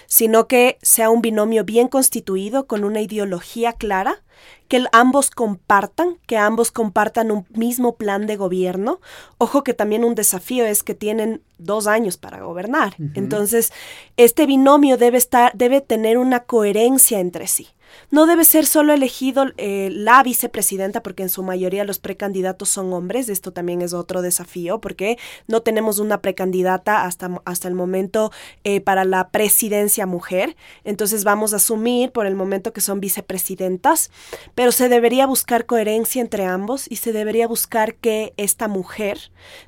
sino 0.05 0.47
que 0.47 0.77
sea 0.81 1.09
un 1.09 1.21
binomio 1.21 1.65
bien 1.65 1.89
constituido 1.89 2.67
con 2.67 2.85
una 2.85 3.01
ideología 3.01 3.73
clara, 3.73 4.23
que 4.69 4.85
ambos 4.93 5.31
compartan, 5.31 6.19
que 6.25 6.37
ambos 6.37 6.71
compartan 6.71 7.31
un 7.31 7.45
mismo 7.49 7.97
plan 7.97 8.27
de 8.27 8.37
gobierno. 8.37 9.01
Ojo 9.37 9.61
que 9.65 9.73
también 9.73 10.05
un 10.05 10.15
desafío 10.15 10.65
es 10.65 10.83
que 10.83 10.95
tienen 10.95 11.41
dos 11.57 11.85
años 11.85 12.15
para 12.15 12.39
gobernar. 12.39 12.95
Entonces, 13.13 13.73
este 14.15 14.45
binomio 14.45 14.95
debe 14.95 15.17
estar, 15.17 15.51
debe 15.53 15.81
tener 15.81 16.17
una 16.17 16.45
coherencia 16.45 17.19
entre 17.19 17.47
sí. 17.47 17.67
No 18.11 18.25
debe 18.25 18.45
ser 18.45 18.65
solo 18.65 18.93
elegido 18.93 19.45
eh, 19.57 19.89
la 19.91 20.21
vicepresidenta 20.23 21.01
porque 21.01 21.23
en 21.23 21.29
su 21.29 21.43
mayoría 21.43 21.83
los 21.83 21.99
precandidatos 21.99 22.69
son 22.69 22.93
hombres. 22.93 23.29
Esto 23.29 23.51
también 23.51 23.81
es 23.81 23.93
otro 23.93 24.21
desafío 24.21 24.79
porque 24.79 25.17
no 25.47 25.61
tenemos 25.61 25.99
una 25.99 26.21
precandidata 26.21 27.05
hasta, 27.05 27.41
hasta 27.45 27.67
el 27.67 27.73
momento 27.73 28.31
eh, 28.63 28.81
para 28.81 29.05
la 29.05 29.29
presidencia 29.29 30.05
mujer. 30.05 30.55
Entonces 30.83 31.23
vamos 31.23 31.53
a 31.53 31.57
asumir 31.57 32.11
por 32.11 32.25
el 32.25 32.35
momento 32.35 32.73
que 32.73 32.81
son 32.81 32.99
vicepresidentas, 32.99 34.11
pero 34.53 34.71
se 34.71 34.89
debería 34.89 35.25
buscar 35.25 35.65
coherencia 35.65 36.21
entre 36.21 36.45
ambos 36.45 36.85
y 36.89 36.97
se 36.97 37.11
debería 37.11 37.47
buscar 37.47 37.95
que 37.95 38.33
esta 38.37 38.67
mujer 38.67 39.19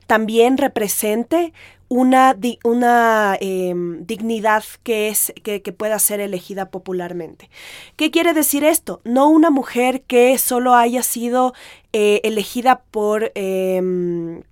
también 0.05 0.57
represente 0.57 1.53
una, 1.89 2.37
una 2.63 3.37
em, 3.39 4.05
dignidad 4.05 4.63
que, 4.83 5.09
es, 5.09 5.33
que, 5.43 5.59
pueda 5.71 5.99
ser 5.99 6.19
elegida 6.19 6.69
popularmente. 6.69 7.49
¿Qué 7.95 8.11
quiere 8.11 8.33
decir 8.33 8.63
esto? 8.63 9.01
No 9.03 9.29
una 9.29 9.49
mujer 9.49 10.01
que 10.01 10.37
solo 10.37 10.75
haya 10.75 11.03
sido 11.03 11.53
eh, 11.93 12.21
elegida 12.23 12.81
por... 12.91 13.31
Em, 13.35 14.43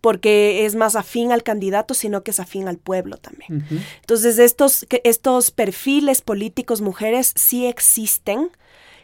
porque 0.00 0.64
es 0.64 0.74
más 0.74 0.96
afín 0.96 1.32
al 1.32 1.42
candidato, 1.42 1.92
sino 1.92 2.22
que 2.22 2.30
es 2.30 2.40
afín 2.40 2.66
al 2.66 2.78
pueblo 2.78 3.18
también. 3.18 3.66
Entonces, 4.00 4.38
estos, 4.38 4.86
estos 5.04 5.50
perfiles 5.50 6.22
políticos 6.22 6.80
mujeres 6.80 7.32
sí 7.36 7.66
existen 7.66 8.50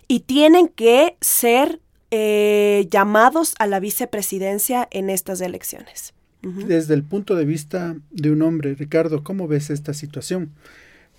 y 0.06 0.20
tienen 0.20 0.68
que 0.68 1.16
ser 1.20 1.80
eh, 2.10 2.86
llamados 2.90 3.54
a 3.58 3.66
la 3.66 3.80
vicepresidencia 3.80 4.88
en 4.90 5.10
estas 5.10 5.42
elecciones. 5.42 6.14
Desde 6.42 6.94
el 6.94 7.02
punto 7.02 7.34
de 7.34 7.44
vista 7.44 7.96
de 8.10 8.30
un 8.30 8.42
hombre, 8.42 8.74
Ricardo, 8.74 9.24
¿cómo 9.24 9.48
ves 9.48 9.70
esta 9.70 9.92
situación? 9.92 10.50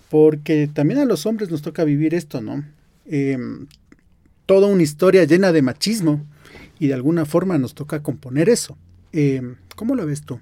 Porque 0.08 0.68
también 0.72 0.98
a 0.98 1.04
los 1.04 1.26
hombres 1.26 1.50
nos 1.50 1.62
toca 1.62 1.84
vivir 1.84 2.14
esto, 2.14 2.40
¿no? 2.40 2.64
Em, 3.06 3.66
toda 4.46 4.66
una 4.66 4.82
historia 4.82 5.24
llena 5.24 5.52
de 5.52 5.62
machismo 5.62 6.24
y 6.78 6.88
de 6.88 6.94
alguna 6.94 7.26
forma 7.26 7.58
nos 7.58 7.74
toca 7.74 8.02
componer 8.02 8.48
eso. 8.48 8.78
Eh, 9.12 9.54
¿Cómo 9.76 9.94
lo 9.94 10.06
ves 10.06 10.22
tú? 10.22 10.40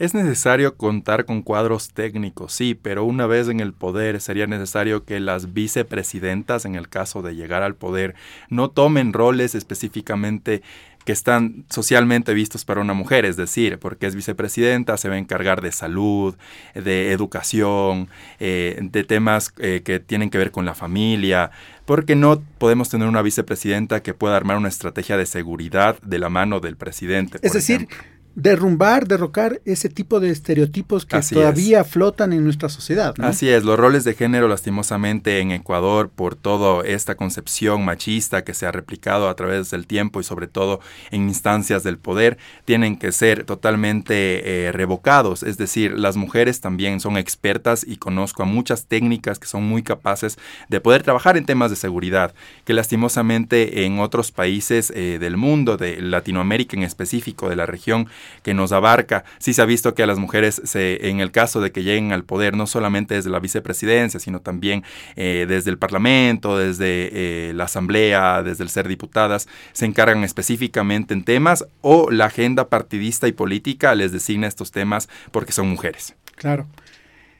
Es 0.00 0.14
necesario 0.14 0.76
contar 0.76 1.26
con 1.26 1.42
cuadros 1.42 1.90
técnicos, 1.90 2.54
sí, 2.54 2.74
pero 2.74 3.04
una 3.04 3.26
vez 3.26 3.48
en 3.48 3.60
el 3.60 3.74
poder 3.74 4.22
sería 4.22 4.46
necesario 4.46 5.04
que 5.04 5.20
las 5.20 5.52
vicepresidentas, 5.52 6.64
en 6.64 6.74
el 6.74 6.88
caso 6.88 7.20
de 7.20 7.34
llegar 7.34 7.62
al 7.62 7.74
poder, 7.74 8.14
no 8.48 8.70
tomen 8.70 9.12
roles 9.12 9.54
específicamente 9.54 10.62
que 11.04 11.12
están 11.12 11.64
socialmente 11.70 12.34
vistos 12.34 12.64
para 12.64 12.80
una 12.80 12.94
mujer, 12.94 13.24
es 13.24 13.36
decir, 13.36 13.78
porque 13.78 14.06
es 14.06 14.14
vicepresidenta, 14.14 14.96
se 14.96 15.08
va 15.08 15.14
a 15.14 15.18
encargar 15.18 15.60
de 15.62 15.72
salud, 15.72 16.36
de 16.74 17.12
educación, 17.12 18.08
eh, 18.38 18.78
de 18.80 19.04
temas 19.04 19.52
eh, 19.58 19.82
que 19.84 20.00
tienen 20.00 20.30
que 20.30 20.38
ver 20.38 20.50
con 20.50 20.66
la 20.66 20.74
familia, 20.74 21.50
porque 21.86 22.14
no 22.14 22.42
podemos 22.58 22.88
tener 22.88 23.08
una 23.08 23.22
vicepresidenta 23.22 24.02
que 24.02 24.14
pueda 24.14 24.36
armar 24.36 24.56
una 24.56 24.68
estrategia 24.68 25.16
de 25.16 25.26
seguridad 25.26 26.00
de 26.02 26.18
la 26.18 26.28
mano 26.28 26.60
del 26.60 26.76
presidente. 26.76 27.38
Es 27.42 27.52
decir, 27.52 27.88
derrumbar, 28.34 29.08
derrocar 29.08 29.60
ese 29.64 29.88
tipo 29.88 30.20
de 30.20 30.30
estereotipos 30.30 31.04
que 31.04 31.20
todavía 31.20 31.84
flotan 31.84 32.32
en 32.32 32.44
nuestra 32.44 32.68
sociedad. 32.68 33.14
Así 33.20 33.48
es, 33.48 33.64
los 33.64 33.78
roles 33.78 34.04
de 34.04 34.14
género 34.14 34.48
lastimosamente 34.48 35.40
en 35.40 35.50
Ecuador 35.50 36.10
por 36.14 36.36
toda 36.36 36.86
esta 36.86 37.16
concepción 37.16 37.84
machista 37.84 38.44
que 38.44 38.54
se 38.54 38.66
ha 38.66 38.72
replicado 38.72 39.28
a 39.28 39.34
través 39.34 39.70
del 39.70 39.86
tiempo 39.86 40.20
y 40.20 40.24
sobre 40.24 40.46
todo 40.46 40.80
en 41.10 41.28
instancias 41.28 41.82
del 41.82 41.98
poder 41.98 42.38
tienen 42.64 42.96
que 42.96 43.12
ser 43.12 43.44
totalmente 43.44 44.66
eh, 44.66 44.72
revocados. 44.72 45.42
Es 45.42 45.58
decir, 45.58 45.98
las 45.98 46.16
mujeres 46.16 46.60
también 46.60 47.00
son 47.00 47.16
expertas 47.16 47.84
y 47.86 47.96
conozco 47.96 48.42
a 48.42 48.46
muchas 48.46 48.86
técnicas 48.86 49.38
que 49.38 49.46
son 49.46 49.64
muy 49.64 49.82
capaces 49.82 50.38
de 50.68 50.80
poder 50.80 51.02
trabajar 51.02 51.36
en 51.36 51.46
temas 51.46 51.70
de 51.70 51.76
seguridad, 51.76 52.34
que 52.64 52.74
lastimosamente 52.74 53.84
en 53.84 53.98
otros 53.98 54.32
países 54.32 54.92
eh, 54.94 55.18
del 55.20 55.36
mundo, 55.36 55.76
de 55.76 56.00
Latinoamérica 56.00 56.76
en 56.76 56.82
específico, 56.82 57.48
de 57.48 57.56
la 57.56 57.66
región, 57.66 58.08
que 58.42 58.54
nos 58.54 58.72
abarca. 58.72 59.24
Sí 59.38 59.52
se 59.52 59.62
ha 59.62 59.64
visto 59.64 59.94
que 59.94 60.02
a 60.02 60.06
las 60.06 60.18
mujeres, 60.18 60.60
se, 60.64 61.08
en 61.08 61.20
el 61.20 61.30
caso 61.30 61.60
de 61.60 61.72
que 61.72 61.82
lleguen 61.82 62.12
al 62.12 62.24
poder, 62.24 62.56
no 62.56 62.66
solamente 62.66 63.14
desde 63.14 63.30
la 63.30 63.40
vicepresidencia, 63.40 64.20
sino 64.20 64.40
también 64.40 64.84
eh, 65.16 65.46
desde 65.48 65.70
el 65.70 65.78
Parlamento, 65.78 66.58
desde 66.58 67.10
eh, 67.12 67.52
la 67.54 67.64
Asamblea, 67.64 68.42
desde 68.42 68.64
el 68.64 68.70
ser 68.70 68.88
diputadas, 68.88 69.48
se 69.72 69.86
encargan 69.86 70.24
específicamente 70.24 71.14
en 71.14 71.24
temas 71.24 71.66
o 71.80 72.10
la 72.10 72.26
agenda 72.26 72.68
partidista 72.68 73.28
y 73.28 73.32
política 73.32 73.94
les 73.94 74.12
designa 74.12 74.46
estos 74.46 74.70
temas 74.70 75.08
porque 75.30 75.52
son 75.52 75.68
mujeres. 75.68 76.14
Claro. 76.36 76.66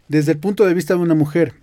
Desde 0.09 0.33
el 0.33 0.39
punto 0.39 0.67
de 0.67 0.75
vista 0.75 0.95
de 0.95 1.01
una 1.01 1.15
mujer, 1.15 1.55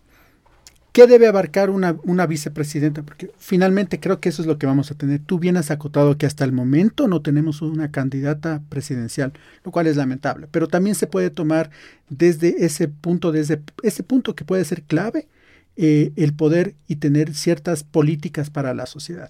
¿Qué 0.97 1.05
debe 1.05 1.27
abarcar 1.27 1.69
una, 1.69 2.25
vicepresidenta? 2.25 3.03
Porque 3.03 3.29
finalmente 3.38 3.99
creo 3.99 4.19
que 4.19 4.29
eso 4.29 4.41
es 4.41 4.47
lo 4.47 4.57
que 4.57 4.65
vamos 4.65 4.89
a 4.89 4.95
tener. 4.95 5.19
Tú 5.19 5.38
bien 5.38 5.55
has 5.55 5.69
acotado 5.69 6.17
que 6.17 6.25
hasta 6.25 6.43
el 6.43 6.53
momento 6.53 7.07
no 7.07 7.21
tenemos 7.21 7.62
una 7.62 7.91
candidata 7.91 8.63
presidencial, 8.67 9.31
lo 9.63 9.71
cual 9.71 9.86
es 9.86 9.95
lamentable. 9.95 10.47
Pero 10.49 10.67
también 10.67 10.95
se 10.95 11.05
puede 11.05 11.29
tomar 11.29 11.69
desde 12.10 12.65
ese 12.65 12.88
punto, 12.88 13.31
desde 13.31 13.62
ese 13.83 14.01
punto 14.01 14.33
que 14.33 14.43
puede 14.43 14.65
ser 14.65 14.81
clave, 14.81 15.27
eh, 15.75 16.13
el 16.15 16.33
poder 16.33 16.73
y 16.88 16.95
tener 16.95 17.36
ciertas 17.36 17.83
políticas 17.83 18.49
para 18.49 18.73
la 18.73 18.88
sociedad. 18.88 19.29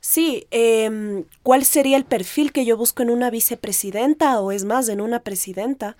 Sí, 0.00 0.46
eh, 0.50 1.24
¿cuál 1.42 1.64
sería 1.64 1.96
el 1.96 2.04
perfil 2.04 2.52
que 2.52 2.66
yo 2.66 2.76
busco 2.76 3.02
en 3.02 3.08
una 3.08 3.30
vicepresidenta 3.30 4.38
o 4.38 4.52
es 4.52 4.66
más, 4.66 4.90
en 4.90 5.00
una 5.00 5.20
presidenta? 5.20 5.96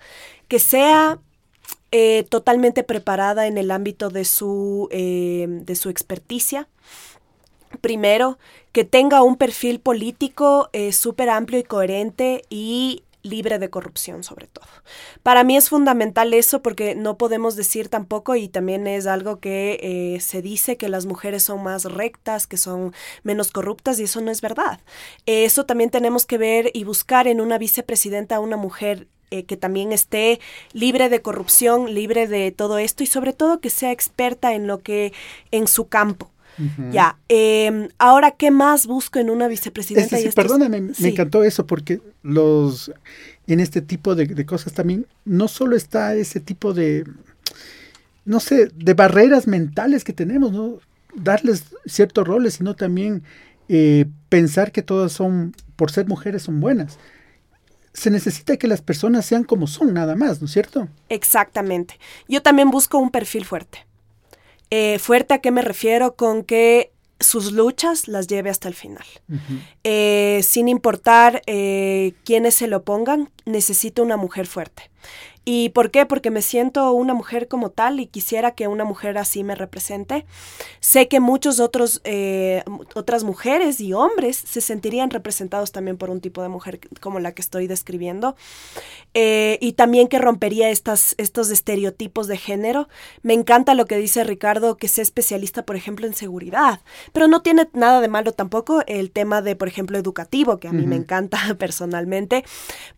Que 0.47 0.59
sea 0.59 1.17
eh, 1.91 2.23
totalmente 2.29 2.83
preparada 2.83 3.47
en 3.47 3.57
el 3.57 3.71
ámbito 3.71 4.09
de 4.09 4.23
su, 4.23 4.87
eh, 4.91 5.47
de 5.49 5.75
su 5.75 5.89
experticia. 5.89 6.67
Primero, 7.81 8.37
que 8.71 8.83
tenga 8.83 9.23
un 9.23 9.37
perfil 9.37 9.79
político 9.79 10.69
eh, 10.71 10.91
súper 10.91 11.29
amplio 11.29 11.59
y 11.59 11.63
coherente 11.63 12.43
y 12.49 13.03
libre 13.23 13.59
de 13.59 13.69
corrupción 13.69 14.23
sobre 14.23 14.47
todo. 14.47 14.67
Para 15.23 15.43
mí 15.43 15.57
es 15.57 15.69
fundamental 15.69 16.33
eso 16.33 16.61
porque 16.61 16.93
no 16.93 17.17
podemos 17.17 17.55
decir 17.55 17.89
tampoco, 17.89 18.35
y 18.35 18.47
también 18.47 18.87
es 18.87 19.07
algo 19.07 19.39
que 19.39 20.17
se 20.21 20.41
dice, 20.41 20.77
que 20.77 20.89
las 20.89 21.05
mujeres 21.05 21.43
son 21.43 21.61
más 21.61 21.83
rectas, 21.83 22.47
que 22.47 22.55
son 22.57 22.93
menos 23.23 23.51
corruptas, 23.51 23.99
y 23.99 24.03
eso 24.03 24.21
no 24.21 24.31
es 24.31 24.41
verdad. 24.41 24.79
eso 25.25 25.65
también 25.65 25.89
tenemos 25.89 26.25
que 26.25 26.37
ver 26.37 26.71
y 26.73 26.85
buscar 26.85 27.27
en 27.27 27.41
una 27.41 27.57
vicepresidenta 27.57 28.39
una 28.39 28.57
mujer 28.57 29.07
eh, 29.31 29.43
que 29.43 29.57
también 29.57 29.91
esté 29.91 30.39
libre 30.73 31.07
de 31.07 31.21
corrupción, 31.21 31.93
libre 31.93 32.27
de 32.27 32.51
todo 32.51 32.79
esto 32.79 33.03
y 33.03 33.05
sobre 33.05 33.31
todo 33.31 33.59
que 33.59 33.69
sea 33.69 33.91
experta 33.91 34.55
en 34.55 34.65
lo 34.65 34.81
que, 34.81 35.13
en 35.51 35.67
su 35.67 35.87
campo. 35.87 36.31
Ya, 36.91 37.17
em, 37.29 37.87
ahora, 37.99 38.31
¿qué 38.31 38.51
más 38.51 38.85
busco 38.85 39.17
en 39.17 39.29
una 39.29 39.47
vicepresidenta? 39.47 40.17
perdóname, 40.35 40.81
me 40.81 41.07
encantó 41.07 41.45
eso 41.45 41.65
porque 41.65 42.01
los 42.21 42.91
en 43.47 43.61
este 43.61 43.81
tipo 43.81 44.13
de, 44.13 44.45
cosas 44.45 44.73
también 44.73 45.05
no 45.23 45.47
solo 45.47 45.77
está 45.77 46.15
ese 46.15 46.41
tipo 46.41 46.73
de, 46.73 47.05
no 48.25 48.41
sé, 48.41 48.71
de 48.75 48.93
barreras 48.93 49.47
mentales 49.47 50.03
que 50.03 50.11
tenemos, 50.11 50.51
¿no? 50.51 50.79
Darles 51.15 51.63
ciertos 51.85 52.27
roles, 52.27 52.55
sino 52.55 52.75
también 52.75 53.23
eh, 53.69 54.05
pensar 54.27 54.73
que 54.73 54.81
todas 54.81 55.13
son, 55.13 55.55
por 55.77 55.91
ser 55.91 56.07
mujeres, 56.07 56.41
son 56.41 56.59
buenas 56.59 56.97
se 57.99 58.09
necesita 58.09 58.57
que 58.57 58.67
las 58.67 58.81
personas 58.81 59.25
sean 59.25 59.43
como 59.43 59.67
son, 59.67 59.93
nada 59.93 60.15
más, 60.15 60.41
¿no 60.41 60.45
es 60.45 60.53
cierto? 60.53 60.87
Exactamente. 61.09 61.99
Yo 62.27 62.41
también 62.41 62.71
busco 62.71 62.97
un 62.97 63.11
perfil 63.11 63.45
fuerte. 63.45 63.85
Eh, 64.71 64.99
fuerte 64.99 65.33
a 65.33 65.39
qué 65.39 65.51
me 65.51 65.61
refiero 65.61 66.15
con 66.15 66.43
que 66.43 66.91
sus 67.19 67.51
luchas 67.51 68.07
las 68.07 68.27
lleve 68.27 68.49
hasta 68.49 68.67
el 68.67 68.73
final. 68.73 69.05
Eh, 69.83 70.41
sin 70.43 70.69
importar 70.69 71.41
eh, 71.47 72.13
quiénes 72.23 72.55
se 72.55 72.67
lo 72.67 72.83
pongan, 72.83 73.29
necesito 73.45 74.01
una 74.03 74.15
mujer 74.15 74.47
fuerte. 74.47 74.89
¿Y 75.51 75.69
por 75.69 75.89
qué? 75.89 76.05
Porque 76.05 76.29
me 76.29 76.43
siento 76.43 76.93
una 76.93 77.15
mujer 77.15 77.47
como 77.47 77.71
tal 77.71 77.99
y 77.99 78.05
quisiera 78.05 78.51
que 78.51 78.67
una 78.67 78.83
mujer 78.83 79.17
así 79.17 79.43
me 79.43 79.55
represente. 79.55 80.27
Sé 80.79 81.07
que 81.07 81.19
muchos 81.19 81.59
otros, 81.59 82.01
eh, 82.03 82.63
otras 82.93 83.23
mujeres 83.23 83.81
y 83.81 83.93
hombres 83.93 84.37
se 84.37 84.61
sentirían 84.61 85.09
representados 85.09 85.71
también 85.71 85.97
por 85.97 86.11
un 86.11 86.21
tipo 86.21 86.43
de 86.43 86.49
mujer 86.49 86.79
como 87.01 87.19
la 87.19 87.31
que 87.31 87.41
estoy 87.41 87.65
describiendo. 87.65 88.35
Eh, 89.15 89.57
y 89.59 89.73
también 89.73 90.07
que 90.07 90.19
rompería 90.19 90.69
estas, 90.69 91.15
estos 91.17 91.49
estereotipos 91.49 92.27
de 92.27 92.37
género. 92.37 92.87
Me 93.23 93.33
encanta 93.33 93.73
lo 93.73 93.87
que 93.87 93.97
dice 93.97 94.23
Ricardo, 94.23 94.77
que 94.77 94.87
sea 94.87 95.01
especialista, 95.01 95.65
por 95.65 95.75
ejemplo, 95.75 96.05
en 96.05 96.13
seguridad. 96.13 96.81
Pero 97.11 97.27
no 97.27 97.41
tiene 97.41 97.67
nada 97.73 98.01
de 98.01 98.07
malo 98.07 98.33
tampoco 98.33 98.83
el 98.85 99.09
tema 99.09 99.41
de, 99.41 99.55
por 99.55 99.67
ejemplo, 99.67 99.97
educativo, 99.97 100.59
que 100.59 100.67
a 100.67 100.73
mí 100.73 100.85
me 100.85 100.95
encanta 100.95 101.39
personalmente. 101.57 102.45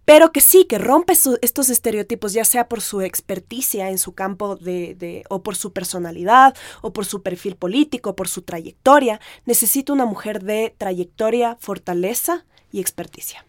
Pero 0.04 0.34
que 0.34 0.42
sí, 0.42 0.66
que 0.66 0.80
rompe 0.80 1.14
estos 1.14 1.70
estereotipos. 1.70 2.34
Ya 2.34 2.41
ya 2.42 2.46
sea 2.46 2.68
por 2.68 2.82
su 2.82 3.02
experticia 3.02 3.92
en 3.92 4.00
su 4.00 4.14
campo 4.14 4.56
de, 4.56 5.24
o 5.30 5.44
por 5.44 5.56
su 5.56 5.74
personalidad, 5.74 6.56
o 6.82 6.92
por 6.92 7.06
su 7.06 7.22
perfil 7.22 7.56
político, 7.56 8.16
por 8.16 8.28
su 8.28 8.42
trayectoria. 8.42 9.22
Necesito 9.46 9.94
una 9.94 10.08
mujer 10.08 10.42
de 10.42 10.74
trayectoria, 10.76 11.56
fortaleza 11.60 12.44
y 12.72 12.80
experticia. 12.80 13.46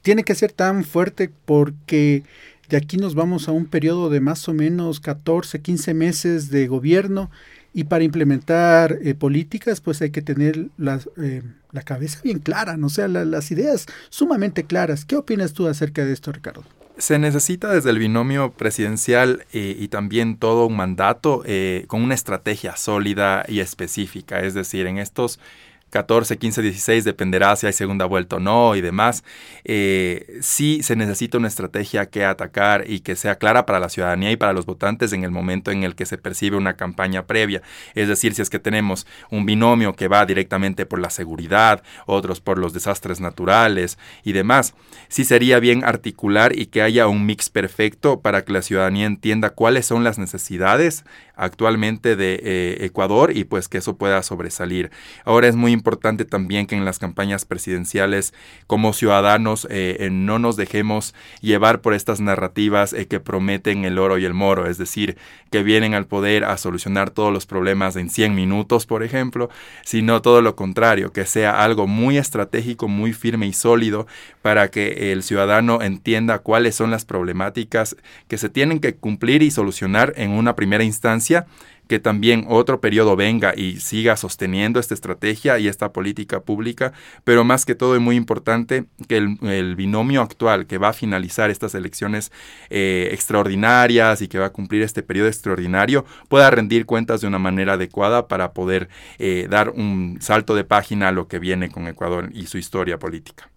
Tiene 0.00 0.24
que 0.24 0.34
ser 0.34 0.52
tan 0.52 0.84
fuerte 0.84 1.30
porque 1.44 2.22
de 2.70 2.78
aquí 2.78 2.96
nos 2.96 3.14
vamos 3.14 3.46
a 3.46 3.52
un 3.52 3.66
periodo 3.66 4.08
de 4.08 4.20
más 4.20 4.48
o 4.48 4.54
menos 4.54 5.00
14, 5.00 5.60
15 5.60 5.92
meses 5.92 6.50
de 6.50 6.66
gobierno 6.66 7.30
y 7.74 7.84
para 7.84 8.04
implementar 8.04 9.00
eh, 9.02 9.14
políticas 9.14 9.82
pues 9.82 10.00
hay 10.00 10.12
que 10.12 10.22
tener 10.22 10.70
eh, 11.18 11.42
la 11.72 11.82
cabeza 11.82 12.20
bien 12.24 12.38
clara, 12.38 12.78
¿no? 12.78 12.86
o 12.86 12.90
sea, 12.90 13.06
las 13.06 13.50
ideas 13.50 13.84
sumamente 14.08 14.64
claras. 14.64 15.04
¿Qué 15.04 15.16
opinas 15.16 15.52
tú 15.52 15.68
acerca 15.68 16.06
de 16.06 16.14
esto, 16.14 16.32
Ricardo? 16.32 16.64
Se 17.00 17.18
necesita 17.18 17.72
desde 17.72 17.88
el 17.88 17.98
binomio 17.98 18.52
presidencial 18.52 19.46
eh, 19.54 19.74
y 19.78 19.88
también 19.88 20.36
todo 20.36 20.66
un 20.66 20.76
mandato 20.76 21.42
eh, 21.46 21.84
con 21.88 22.02
una 22.02 22.14
estrategia 22.14 22.76
sólida 22.76 23.46
y 23.48 23.60
específica. 23.60 24.40
Es 24.40 24.52
decir, 24.52 24.86
en 24.86 24.98
estos 24.98 25.40
14, 25.90 26.38
15, 26.38 26.62
16, 26.62 27.04
dependerá 27.04 27.54
si 27.56 27.66
hay 27.66 27.72
segunda 27.72 28.06
vuelta 28.06 28.36
o 28.36 28.40
no 28.40 28.76
y 28.76 28.80
demás. 28.80 29.24
Eh, 29.64 30.38
sí 30.40 30.82
se 30.82 30.96
necesita 30.96 31.38
una 31.38 31.48
estrategia 31.48 32.06
que 32.06 32.24
atacar 32.24 32.84
y 32.88 33.00
que 33.00 33.16
sea 33.16 33.36
clara 33.36 33.66
para 33.66 33.80
la 33.80 33.88
ciudadanía 33.88 34.30
y 34.30 34.36
para 34.36 34.52
los 34.52 34.66
votantes 34.66 35.12
en 35.12 35.24
el 35.24 35.30
momento 35.30 35.70
en 35.70 35.82
el 35.82 35.94
que 35.94 36.06
se 36.06 36.18
percibe 36.18 36.56
una 36.56 36.76
campaña 36.76 37.26
previa. 37.26 37.62
Es 37.94 38.08
decir, 38.08 38.34
si 38.34 38.42
es 38.42 38.50
que 38.50 38.58
tenemos 38.58 39.06
un 39.30 39.44
binomio 39.46 39.94
que 39.94 40.08
va 40.08 40.24
directamente 40.26 40.86
por 40.86 41.00
la 41.00 41.10
seguridad, 41.10 41.82
otros 42.06 42.40
por 42.40 42.58
los 42.58 42.72
desastres 42.72 43.20
naturales 43.20 43.98
y 44.22 44.32
demás, 44.32 44.74
sí 45.08 45.24
sería 45.24 45.58
bien 45.58 45.84
articular 45.84 46.56
y 46.56 46.66
que 46.66 46.82
haya 46.82 47.08
un 47.08 47.26
mix 47.26 47.50
perfecto 47.50 48.20
para 48.20 48.44
que 48.44 48.52
la 48.52 48.62
ciudadanía 48.62 49.06
entienda 49.06 49.50
cuáles 49.50 49.86
son 49.86 50.04
las 50.04 50.18
necesidades 50.18 51.04
actualmente 51.34 52.16
de 52.16 52.38
eh, 52.42 52.84
Ecuador 52.84 53.34
y 53.34 53.44
pues 53.44 53.68
que 53.68 53.78
eso 53.78 53.96
pueda 53.96 54.22
sobresalir. 54.22 54.90
Ahora 55.24 55.48
es 55.48 55.56
muy 55.56 55.72
importante 55.72 55.79
también 56.28 56.66
que 56.66 56.76
en 56.76 56.84
las 56.84 56.98
campañas 56.98 57.44
presidenciales 57.44 58.32
como 58.66 58.92
ciudadanos 58.92 59.66
eh, 59.70 60.08
no 60.10 60.38
nos 60.38 60.56
dejemos 60.56 61.14
llevar 61.40 61.80
por 61.80 61.94
estas 61.94 62.20
narrativas 62.20 62.92
eh, 62.92 63.06
que 63.06 63.20
prometen 63.20 63.84
el 63.84 63.98
oro 63.98 64.18
y 64.18 64.24
el 64.24 64.34
moro, 64.34 64.66
es 64.66 64.78
decir, 64.78 65.16
que 65.50 65.62
vienen 65.62 65.94
al 65.94 66.06
poder 66.06 66.44
a 66.44 66.56
solucionar 66.56 67.10
todos 67.10 67.32
los 67.32 67.46
problemas 67.46 67.96
en 67.96 68.10
100 68.10 68.34
minutos, 68.34 68.86
por 68.86 69.02
ejemplo, 69.02 69.50
sino 69.84 70.22
todo 70.22 70.42
lo 70.42 70.56
contrario, 70.56 71.12
que 71.12 71.26
sea 71.26 71.62
algo 71.62 71.86
muy 71.86 72.18
estratégico, 72.18 72.88
muy 72.88 73.12
firme 73.12 73.46
y 73.46 73.52
sólido 73.52 74.06
para 74.42 74.70
que 74.70 75.12
el 75.12 75.22
ciudadano 75.22 75.82
entienda 75.82 76.38
cuáles 76.38 76.74
son 76.74 76.90
las 76.90 77.04
problemáticas 77.04 77.96
que 78.28 78.38
se 78.38 78.48
tienen 78.48 78.80
que 78.80 78.94
cumplir 78.94 79.42
y 79.42 79.50
solucionar 79.50 80.12
en 80.16 80.30
una 80.30 80.54
primera 80.54 80.84
instancia 80.84 81.46
que 81.90 81.98
también 81.98 82.44
otro 82.48 82.80
periodo 82.80 83.16
venga 83.16 83.52
y 83.56 83.80
siga 83.80 84.16
sosteniendo 84.16 84.78
esta 84.78 84.94
estrategia 84.94 85.58
y 85.58 85.66
esta 85.66 85.92
política 85.92 86.38
pública, 86.38 86.92
pero 87.24 87.42
más 87.42 87.66
que 87.66 87.74
todo 87.74 87.96
es 87.96 88.00
muy 88.00 88.14
importante 88.14 88.84
que 89.08 89.16
el, 89.16 89.74
binomio 89.74 90.22
actual 90.22 90.68
que 90.68 90.78
va 90.78 90.90
a 90.90 90.92
finalizar 90.92 91.50
estas 91.50 91.74
elecciones 91.74 92.30
eh, 92.68 93.08
extraordinarias 93.10 94.22
y 94.22 94.28
que 94.28 94.38
va 94.38 94.46
a 94.46 94.52
cumplir 94.52 94.82
este 94.82 95.02
periodo 95.02 95.26
extraordinario 95.26 96.04
pueda 96.28 96.48
rendir 96.48 96.86
cuentas 96.86 97.22
de 97.22 97.26
una 97.26 97.40
manera 97.40 97.72
adecuada 97.72 98.28
para 98.28 98.52
poder 98.52 98.88
eh, 99.18 99.48
dar 99.50 99.70
un 99.70 100.18
salto 100.20 100.54
de 100.54 100.62
página 100.62 101.08
a 101.08 101.12
lo 101.12 101.26
que 101.26 101.40
viene 101.40 101.70
con 101.70 101.88
Ecuador 101.88 102.30
y 102.32 102.46
su 102.46 102.56
historia 102.56 103.00
política. 103.00 103.50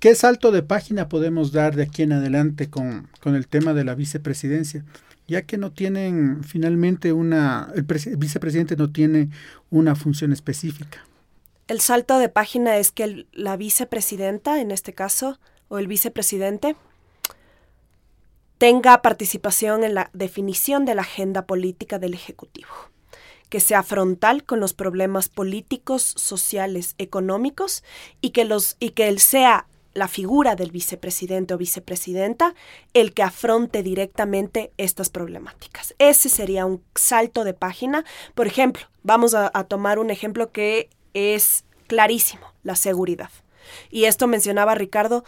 ¿Qué 0.00 0.16
salto 0.16 0.50
de 0.50 0.64
página 0.64 1.08
podemos 1.08 1.52
dar 1.52 1.76
de 1.76 1.84
aquí 1.84 2.02
en 2.02 2.14
adelante 2.14 2.68
con, 2.68 3.06
con 3.20 3.36
el 3.36 3.46
tema 3.46 3.74
de 3.74 3.84
la 3.84 3.94
vicepresidencia? 3.94 4.84
Ya 5.28 5.42
que 5.42 5.58
no 5.58 5.72
tienen 5.72 6.44
finalmente 6.44 7.12
una, 7.12 7.72
el, 7.74 7.82
vicepresidente 7.82 8.76
no 8.76 8.90
tiene 8.90 9.30
una 9.70 9.94
función 9.94 10.32
específica. 10.32 11.04
El 11.68 11.80
salto 11.80 12.18
de 12.18 12.28
página 12.28 12.76
es 12.76 12.92
que 12.92 13.26
la 13.32 13.56
vicepresidenta, 13.56 14.60
en 14.60 14.70
este 14.70 14.92
caso, 14.92 15.40
o 15.68 15.78
el 15.78 15.88
vicepresidente, 15.88 16.76
tenga 18.58 19.02
participación 19.02 19.82
en 19.82 19.94
la 19.94 20.10
definición 20.12 20.84
de 20.84 20.94
la 20.94 21.02
agenda 21.02 21.46
política 21.46 21.98
del 21.98 22.14
Ejecutivo, 22.14 22.70
que 23.48 23.58
sea 23.60 23.82
frontal 23.82 24.44
con 24.44 24.60
los 24.60 24.74
problemas 24.74 25.28
políticos, 25.28 26.14
sociales, 26.16 26.94
económicos 26.98 27.82
y 28.20 28.30
que, 28.30 28.44
los, 28.44 28.76
y 28.78 28.90
que 28.90 29.08
él 29.08 29.18
sea 29.18 29.66
la 29.96 30.08
figura 30.08 30.56
del 30.56 30.70
vicepresidente 30.70 31.54
o 31.54 31.58
vicepresidenta 31.58 32.54
el 32.92 33.14
que 33.14 33.22
afronte 33.22 33.82
directamente 33.82 34.70
estas 34.76 35.08
problemáticas. 35.08 35.94
Ese 35.98 36.28
sería 36.28 36.66
un 36.66 36.82
salto 36.94 37.44
de 37.44 37.54
página. 37.54 38.04
Por 38.34 38.46
ejemplo, 38.46 38.86
vamos 39.02 39.34
a, 39.34 39.50
tomar 39.64 39.98
un 39.98 40.10
ejemplo 40.10 40.52
que 40.52 40.90
es 41.14 41.64
clarísimo, 41.86 42.52
la 42.62 42.76
seguridad. 42.76 43.30
Y 43.90 44.04
esto 44.04 44.26
mencionaba 44.26 44.74
Ricardo, 44.74 45.24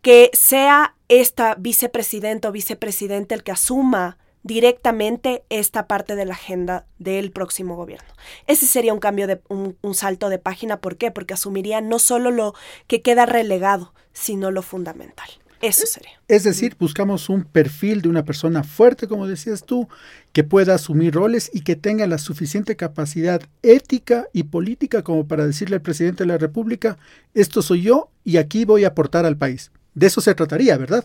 que 0.00 0.30
sea 0.32 0.94
esta 1.08 1.54
vicepresidenta 1.56 2.48
o 2.48 2.52
vicepresidente 2.52 3.34
el 3.34 3.42
que 3.42 3.52
asuma 3.52 4.16
directamente 4.42 5.42
esta 5.50 5.86
parte 5.86 6.16
de 6.16 6.24
la 6.24 6.34
agenda 6.34 6.86
del 6.98 7.30
próximo 7.30 7.76
gobierno. 7.76 8.08
Ese 8.46 8.66
sería 8.66 8.94
un 8.94 9.00
cambio 9.00 9.26
de 9.26 9.40
un, 9.48 9.76
salto 9.94 10.28
de 10.28 10.38
página. 10.38 10.80
¿Por 10.80 10.96
qué? 10.96 11.10
Porque 11.10 11.34
asumiría 11.34 11.80
no 11.80 11.98
solo 11.98 12.30
lo 12.30 12.54
que 12.86 13.02
queda 13.02 13.26
relegado, 13.26 13.92
sino 14.12 14.50
lo 14.50 14.62
fundamental. 14.62 15.28
Eso 15.60 15.86
sería. 15.86 16.12
Es 16.26 16.44
decir, 16.44 16.74
buscamos 16.78 17.28
un 17.28 17.44
perfil 17.44 18.00
de 18.00 18.08
una 18.08 18.24
persona 18.24 18.64
fuerte, 18.64 19.06
como 19.06 19.26
decías 19.26 19.64
tú, 19.64 19.88
que 20.32 20.42
pueda 20.42 20.74
asumir 20.74 21.12
roles 21.12 21.50
y 21.52 21.60
que 21.60 21.76
tenga 21.76 22.06
la 22.06 22.16
suficiente 22.16 22.76
capacidad 22.76 23.42
ética 23.62 24.26
y 24.32 24.44
política 24.44 25.02
como 25.02 25.28
para 25.28 25.46
decirle 25.46 25.76
al 25.76 25.82
presidente 25.82 26.24
de 26.24 26.28
la 26.28 26.38
República, 26.38 26.96
esto 27.34 27.60
soy 27.60 27.82
yo 27.82 28.08
y 28.24 28.38
aquí 28.38 28.64
voy 28.64 28.84
a 28.84 28.88
aportar 28.88 29.26
al 29.26 29.36
país. 29.36 29.70
De 29.94 30.06
eso 30.06 30.22
se 30.22 30.34
trataría, 30.34 30.78
¿verdad? 30.78 31.04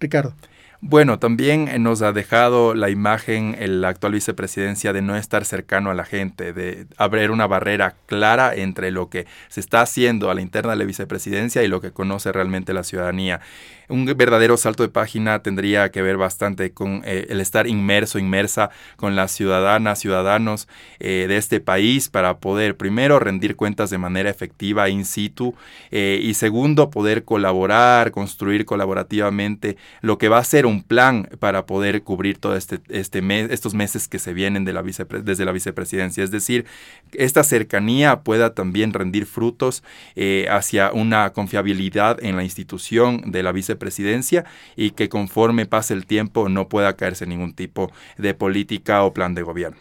Ricardo. 0.00 0.34
Bueno, 0.82 1.18
también 1.18 1.68
eh, 1.68 1.78
nos 1.78 2.02
ha 2.02 2.12
dejado 2.12 2.74
la 2.74 2.90
imagen 2.90 3.56
en 3.58 3.80
la 3.80 3.88
actual 3.88 4.12
vicepresidencia 4.12 4.92
de 4.92 5.00
no 5.00 5.16
estar 5.16 5.46
cercano 5.46 5.90
a 5.90 5.94
la 5.94 6.04
gente, 6.04 6.52
de 6.52 6.86
abrir 6.98 7.30
una 7.30 7.46
barrera 7.46 7.94
clara 8.04 8.54
entre 8.54 8.90
lo 8.90 9.08
que 9.08 9.26
se 9.48 9.60
está 9.60 9.80
haciendo 9.80 10.30
a 10.30 10.34
la 10.34 10.42
interna 10.42 10.72
de 10.72 10.76
la 10.76 10.84
vicepresidencia 10.84 11.62
y 11.62 11.68
lo 11.68 11.80
que 11.80 11.92
conoce 11.92 12.30
realmente 12.30 12.74
la 12.74 12.84
ciudadanía. 12.84 13.40
Un 13.88 14.04
verdadero 14.04 14.56
salto 14.56 14.82
de 14.82 14.88
página 14.90 15.42
tendría 15.42 15.90
que 15.90 16.02
ver 16.02 16.18
bastante 16.18 16.72
con 16.72 17.02
eh, 17.04 17.26
el 17.30 17.40
estar 17.40 17.66
inmerso, 17.68 18.18
inmersa 18.18 18.70
con 18.96 19.16
las 19.16 19.30
ciudadanas, 19.30 20.00
ciudadanos 20.00 20.68
eh, 20.98 21.26
de 21.28 21.36
este 21.36 21.60
país 21.60 22.10
para 22.10 22.38
poder, 22.38 22.76
primero, 22.76 23.18
rendir 23.18 23.56
cuentas 23.56 23.88
de 23.88 23.98
manera 23.98 24.28
efectiva 24.28 24.88
in 24.88 25.04
situ 25.04 25.54
y 25.90 26.34
segundo, 26.34 26.90
poder 26.90 27.24
colaborar, 27.24 28.10
construir 28.10 28.66
colaborativamente 28.66 29.76
lo 30.00 30.18
que 30.18 30.28
va 30.28 30.38
a 30.38 30.44
ser 30.44 30.65
un 30.66 30.82
plan 30.82 31.28
para 31.38 31.66
poder 31.66 32.02
cubrir 32.02 32.38
todo 32.38 32.56
este, 32.56 32.80
este 32.88 33.22
mes, 33.22 33.50
estos 33.50 33.74
meses 33.74 34.08
que 34.08 34.18
se 34.18 34.32
vienen 34.32 34.64
desde 34.64 35.44
la 35.44 35.52
vicepresidencia. 35.52 36.22
Es 36.22 36.30
decir, 36.30 36.66
esta 37.12 37.44
cercanía 37.44 38.20
pueda 38.20 38.54
también 38.54 38.92
rendir 38.92 39.26
frutos 39.26 39.82
hacia 40.50 40.92
una 40.92 41.32
confiabilidad 41.32 42.22
en 42.22 42.36
la 42.36 42.42
institución 42.44 43.30
de 43.30 43.42
la 43.42 43.52
vicepresidencia 43.52 43.86
presidencia 43.86 44.44
y 44.74 44.90
que 44.90 45.08
conforme 45.08 45.66
pase 45.66 45.94
el 45.94 46.06
tiempo 46.06 46.48
no 46.48 46.68
pueda 46.68 46.96
caerse 46.96 47.26
ningún 47.26 47.54
tipo 47.54 47.90
de 48.18 48.34
política 48.34 49.04
o 49.04 49.14
plan 49.14 49.34
de 49.34 49.42
gobierno. 49.42 49.78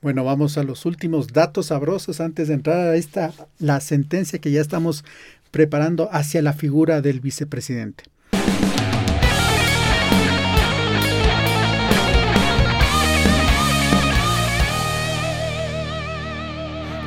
Bueno, 0.00 0.22
vamos 0.24 0.58
a 0.58 0.62
los 0.62 0.84
últimos 0.86 1.28
datos 1.28 1.66
sabrosos 1.66 2.20
antes 2.20 2.48
de 2.48 2.54
entrar 2.54 2.78
a 2.78 2.96
esta 2.96 3.32
la 3.58 3.80
sentencia 3.80 4.38
que 4.38 4.50
ya 4.52 4.60
estamos 4.60 5.04
preparando 5.50 6.08
hacia 6.12 6.42
la 6.42 6.52
figura 6.52 7.00
del 7.00 7.20
vicepresidente. 7.20 8.04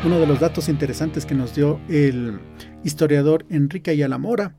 Uno 0.05 0.19
de 0.19 0.27
los 0.27 0.39
datos 0.39 0.69
interesantes 0.69 1.25
que 1.25 1.33
nos 1.33 1.55
dio 1.55 1.81
el 1.89 2.39
historiador 2.83 3.45
Enrique 3.49 3.91
Ayala 3.91 4.17
Mora 4.17 4.55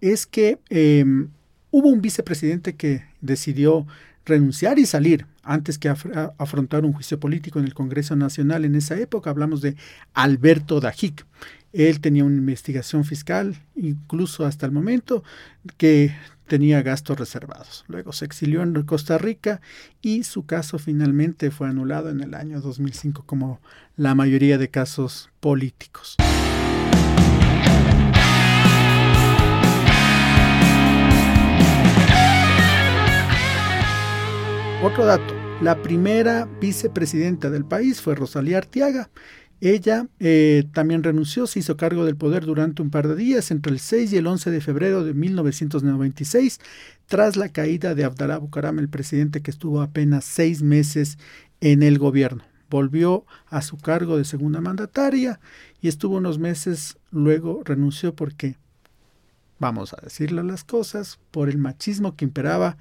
es 0.00 0.26
que 0.26 0.58
em, 0.68 1.28
hubo 1.70 1.88
un 1.88 2.02
vicepresidente 2.02 2.74
que 2.74 3.04
decidió 3.20 3.86
renunciar 4.26 4.78
y 4.78 4.86
salir 4.86 5.26
antes 5.42 5.78
que 5.78 5.88
afrontar 5.88 6.84
un 6.84 6.92
juicio 6.92 7.18
político 7.18 7.58
en 7.58 7.64
el 7.64 7.74
Congreso 7.74 8.14
Nacional 8.16 8.64
en 8.64 8.74
esa 8.74 8.98
época. 8.98 9.30
Hablamos 9.30 9.62
de 9.62 9.76
Alberto 10.12 10.80
Dajic. 10.80 11.24
Él 11.72 12.00
tenía 12.00 12.24
una 12.24 12.36
investigación 12.36 13.04
fiscal, 13.04 13.56
incluso 13.76 14.44
hasta 14.44 14.66
el 14.66 14.72
momento, 14.72 15.22
que 15.76 16.12
tenía 16.50 16.82
gastos 16.82 17.16
reservados. 17.16 17.84
Luego 17.86 18.12
se 18.12 18.24
exilió 18.24 18.62
en 18.62 18.82
Costa 18.82 19.18
Rica 19.18 19.60
y 20.02 20.24
su 20.24 20.46
caso 20.46 20.80
finalmente 20.80 21.52
fue 21.52 21.68
anulado 21.68 22.10
en 22.10 22.20
el 22.20 22.34
año 22.34 22.60
2005 22.60 23.22
como 23.24 23.60
la 23.96 24.16
mayoría 24.16 24.58
de 24.58 24.68
casos 24.68 25.30
políticos. 25.38 26.16
Otro 34.82 35.04
dato, 35.04 35.34
la 35.62 35.80
primera 35.82 36.48
vicepresidenta 36.60 37.48
del 37.48 37.64
país 37.64 38.00
fue 38.00 38.16
Rosalía 38.16 38.58
Artiaga. 38.58 39.08
Ella 39.60 40.08
eh, 40.20 40.64
también 40.72 41.02
renunció, 41.02 41.46
se 41.46 41.58
hizo 41.58 41.76
cargo 41.76 42.06
del 42.06 42.16
poder 42.16 42.46
durante 42.46 42.80
un 42.80 42.90
par 42.90 43.08
de 43.08 43.16
días, 43.16 43.50
entre 43.50 43.72
el 43.72 43.78
6 43.78 44.12
y 44.12 44.16
el 44.16 44.26
11 44.26 44.50
de 44.50 44.60
febrero 44.62 45.04
de 45.04 45.12
1996, 45.12 46.60
tras 47.06 47.36
la 47.36 47.50
caída 47.50 47.94
de 47.94 48.04
Abdalá 48.04 48.38
Bucaram, 48.38 48.78
el 48.78 48.88
presidente 48.88 49.42
que 49.42 49.50
estuvo 49.50 49.82
apenas 49.82 50.24
seis 50.24 50.62
meses 50.62 51.18
en 51.60 51.82
el 51.82 51.98
gobierno. 51.98 52.42
Volvió 52.70 53.26
a 53.48 53.60
su 53.60 53.76
cargo 53.76 54.16
de 54.16 54.24
segunda 54.24 54.62
mandataria 54.62 55.40
y 55.82 55.88
estuvo 55.88 56.16
unos 56.16 56.38
meses, 56.38 56.96
luego 57.10 57.60
renunció 57.62 58.14
porque, 58.14 58.56
vamos 59.58 59.92
a 59.92 60.00
decirle 60.02 60.42
las 60.42 60.64
cosas, 60.64 61.18
por 61.30 61.50
el 61.50 61.58
machismo 61.58 62.16
que 62.16 62.24
imperaba 62.24 62.78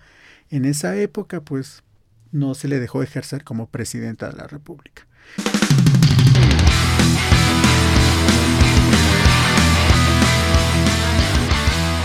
en 0.49 0.63
esa 0.63 0.95
época, 0.95 1.41
pues 1.41 1.83
no 2.31 2.53
se 2.55 2.69
le 2.69 2.79
dejó 2.79 3.03
ejercer 3.03 3.43
como 3.43 3.67
presidenta 3.67 4.29
de 4.29 4.37
la 4.37 4.47
República. 4.47 5.07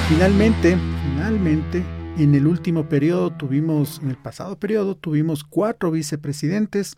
Finalmente, 0.08 0.76
finalmente, 1.02 1.82
en 2.18 2.34
el 2.34 2.46
último 2.46 2.88
periodo 2.88 3.30
tuvimos, 3.30 4.00
en 4.02 4.10
el 4.10 4.16
pasado 4.16 4.58
periodo 4.58 4.96
tuvimos 4.96 5.44
cuatro 5.44 5.90
vicepresidentes 5.90 6.96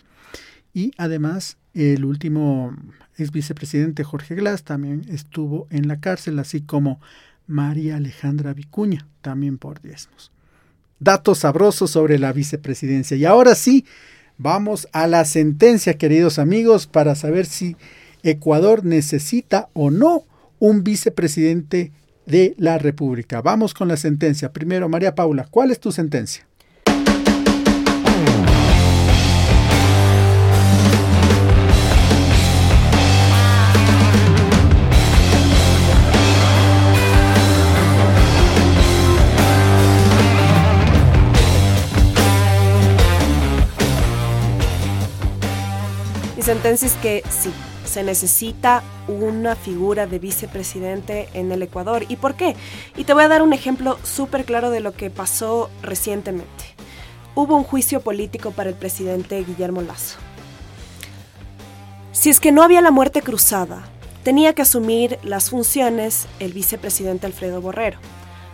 y 0.75 0.93
además 0.97 1.57
el 1.75 2.05
último 2.05 2.77
ex 3.17 3.31
vicepresidente 3.31 4.05
Jorge 4.05 4.35
Glass 4.35 4.65
también 4.65 5.07
estuvo 5.09 5.67
en 5.71 5.89
la 5.89 6.01
cárcel, 6.01 6.39
así 6.39 6.61
como 6.61 7.01
María 7.47 7.97
Alejandra 7.97 8.53
Vicuña, 8.53 9.07
también 9.23 9.59
por 9.59 9.81
diezmos 9.81 10.33
datos 10.99 11.39
sabrosos 11.39 11.91
sobre 11.91 12.19
la 12.19 12.33
vicepresidencia. 12.33 13.17
Y 13.17 13.25
ahora 13.25 13.55
sí, 13.55 13.85
vamos 14.39 14.89
a 14.93 15.07
la 15.07 15.25
sentencia, 15.25 15.99
queridos 15.99 16.39
amigos, 16.39 16.87
para 16.87 17.15
saber 17.15 17.47
si 17.47 17.77
Ecuador 18.23 18.85
necesita 18.85 19.69
o 19.73 19.91
no 19.91 20.25
un 20.59 20.85
vicepresidente 20.85 21.93
de 22.27 22.55
la 22.59 22.79
República. 22.79 23.41
Vamos 23.41 23.73
con 23.75 23.89
la 23.89 23.97
sentencia. 23.97 24.53
Primero, 24.53 24.89
María 24.89 25.15
Paula, 25.15 25.47
¿cuál 25.51 25.71
es 25.71 25.81
tu 25.81 25.93
sentencia? 25.93 26.47
sentencia 46.47 46.87
es 46.87 46.95
que 47.03 47.25
sí, 47.29 47.51
se 47.97 48.03
necesita 48.03 48.83
una 49.09 49.57
figura 49.57 50.07
de 50.07 50.19
vicepresidente 50.19 51.31
en 51.33 51.51
el 51.51 51.63
Ecuador. 51.63 52.05
¿Y 52.11 52.17
por 52.17 52.35
qué? 52.35 52.55
Y 52.95 53.05
te 53.05 53.15
voy 53.15 53.25
a 53.25 53.29
dar 53.29 53.41
un 53.41 53.55
ejemplo 53.55 53.99
súper 54.03 54.45
claro 54.45 54.69
de 54.69 54.81
lo 54.81 54.93
que 54.93 55.09
pasó 55.09 55.71
recientemente. 55.81 56.77
Hubo 57.35 57.57
un 57.57 57.65
juicio 57.65 58.03
político 58.03 58.51
para 58.51 58.69
el 58.69 58.75
presidente 58.75 59.43
Guillermo 59.43 59.81
Lazo. 59.81 60.19
Si 62.13 62.29
es 62.29 62.39
que 62.39 62.53
no 62.53 62.63
había 62.63 62.83
la 62.83 62.91
muerte 62.91 63.23
cruzada, 63.23 63.89
tenía 64.25 64.53
que 64.53 64.61
asumir 64.61 65.19
las 65.23 65.49
funciones 65.49 66.27
el 66.39 66.53
vicepresidente 66.53 67.25
Alfredo 67.25 67.63
Borrero. 67.63 67.99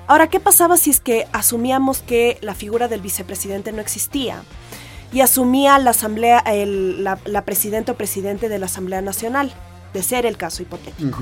Ahora, 0.06 0.28
¿qué 0.28 0.38
pasaba 0.38 0.76
si 0.76 0.90
es 0.90 1.00
que 1.00 1.26
asumíamos 1.32 1.98
que 1.98 2.38
la 2.42 2.54
figura 2.54 2.86
del 2.86 3.00
vicepresidente 3.00 3.72
no 3.72 3.80
existía? 3.80 4.44
Y 5.12 5.20
asumía 5.20 5.78
la 5.78 5.90
asamblea, 5.90 6.42
la, 6.46 7.44
presidenta 7.44 7.92
o 7.92 7.96
presidente 7.96 8.48
de 8.48 8.58
la 8.58 8.66
Asamblea 8.66 9.02
Nacional, 9.02 9.52
de 9.92 10.02
ser 10.02 10.26
el 10.26 10.36
caso 10.36 10.62
hipotético. 10.62 11.18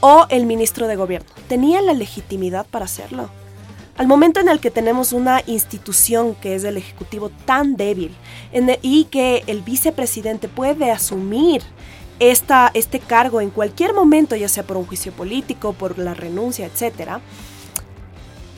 O 0.00 0.26
el 0.28 0.46
ministro 0.46 0.86
de 0.86 0.96
gobierno. 0.96 1.28
¿Tenía 1.48 1.80
la 1.80 1.94
legitimidad 1.94 2.66
para 2.66 2.84
hacerlo? 2.84 3.30
Al 3.96 4.06
momento 4.06 4.40
en 4.40 4.48
el 4.48 4.58
que 4.58 4.70
tenemos 4.70 5.12
una 5.12 5.42
institución 5.46 6.34
que 6.34 6.54
es 6.54 6.64
el 6.64 6.76
Ejecutivo 6.76 7.30
tan 7.44 7.76
débil 7.76 8.14
y 8.82 9.04
que 9.04 9.44
el 9.46 9.62
vicepresidente 9.62 10.48
puede 10.48 10.90
asumir 10.90 11.62
esta, 12.18 12.70
este 12.74 13.00
cargo 13.00 13.40
en 13.40 13.50
cualquier 13.50 13.94
momento, 13.94 14.36
ya 14.36 14.48
sea 14.48 14.62
por 14.62 14.76
un 14.76 14.86
juicio 14.86 15.12
político, 15.12 15.72
por 15.72 15.98
la 15.98 16.14
renuncia, 16.14 16.66
etcétera, 16.66 17.20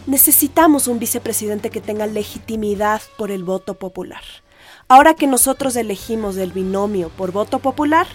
necesitamos 0.06 0.86
un 0.86 0.98
vicepresidente 0.98 1.70
que 1.70 1.80
tenga 1.80 2.06
legitimidad 2.06 3.00
por 3.16 3.30
el 3.30 3.44
voto 3.44 3.74
popular. 3.74 4.22
Ahora 4.88 5.14
que 5.14 5.26
nosotros 5.26 5.76
elegimos 5.76 6.36
el 6.36 6.52
binomio 6.52 7.08
por 7.08 7.32
voto 7.32 7.58
popular, 7.58 8.06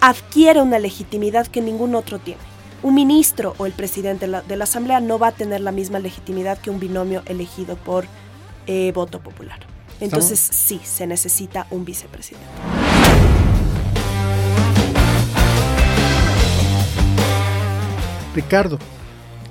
adquiere 0.00 0.60
una 0.60 0.78
legitimidad 0.78 1.46
que 1.46 1.60
ningún 1.60 1.94
otro 1.94 2.18
tiene. 2.18 2.40
Un 2.82 2.94
ministro 2.94 3.54
o 3.58 3.66
el 3.66 3.72
presidente 3.72 4.26
de 4.26 4.56
la, 4.56 4.64
Asamblea 4.64 5.00
no 5.00 5.18
va 5.20 5.28
a 5.28 5.32
tener 5.32 5.60
la 5.60 5.70
misma 5.70 6.00
legitimidad 6.00 6.58
que 6.58 6.70
un 6.70 6.80
binomio 6.80 7.22
elegido 7.26 7.76
por 7.76 8.06
eh, 8.66 8.90
voto 8.92 9.20
popular. 9.20 9.60
Entonces 10.00 10.40
sí, 10.40 10.80
se 10.82 11.06
necesita 11.06 11.68
un 11.70 11.84
vicepresidente. 11.84 12.48
Ricardo, 18.34 18.78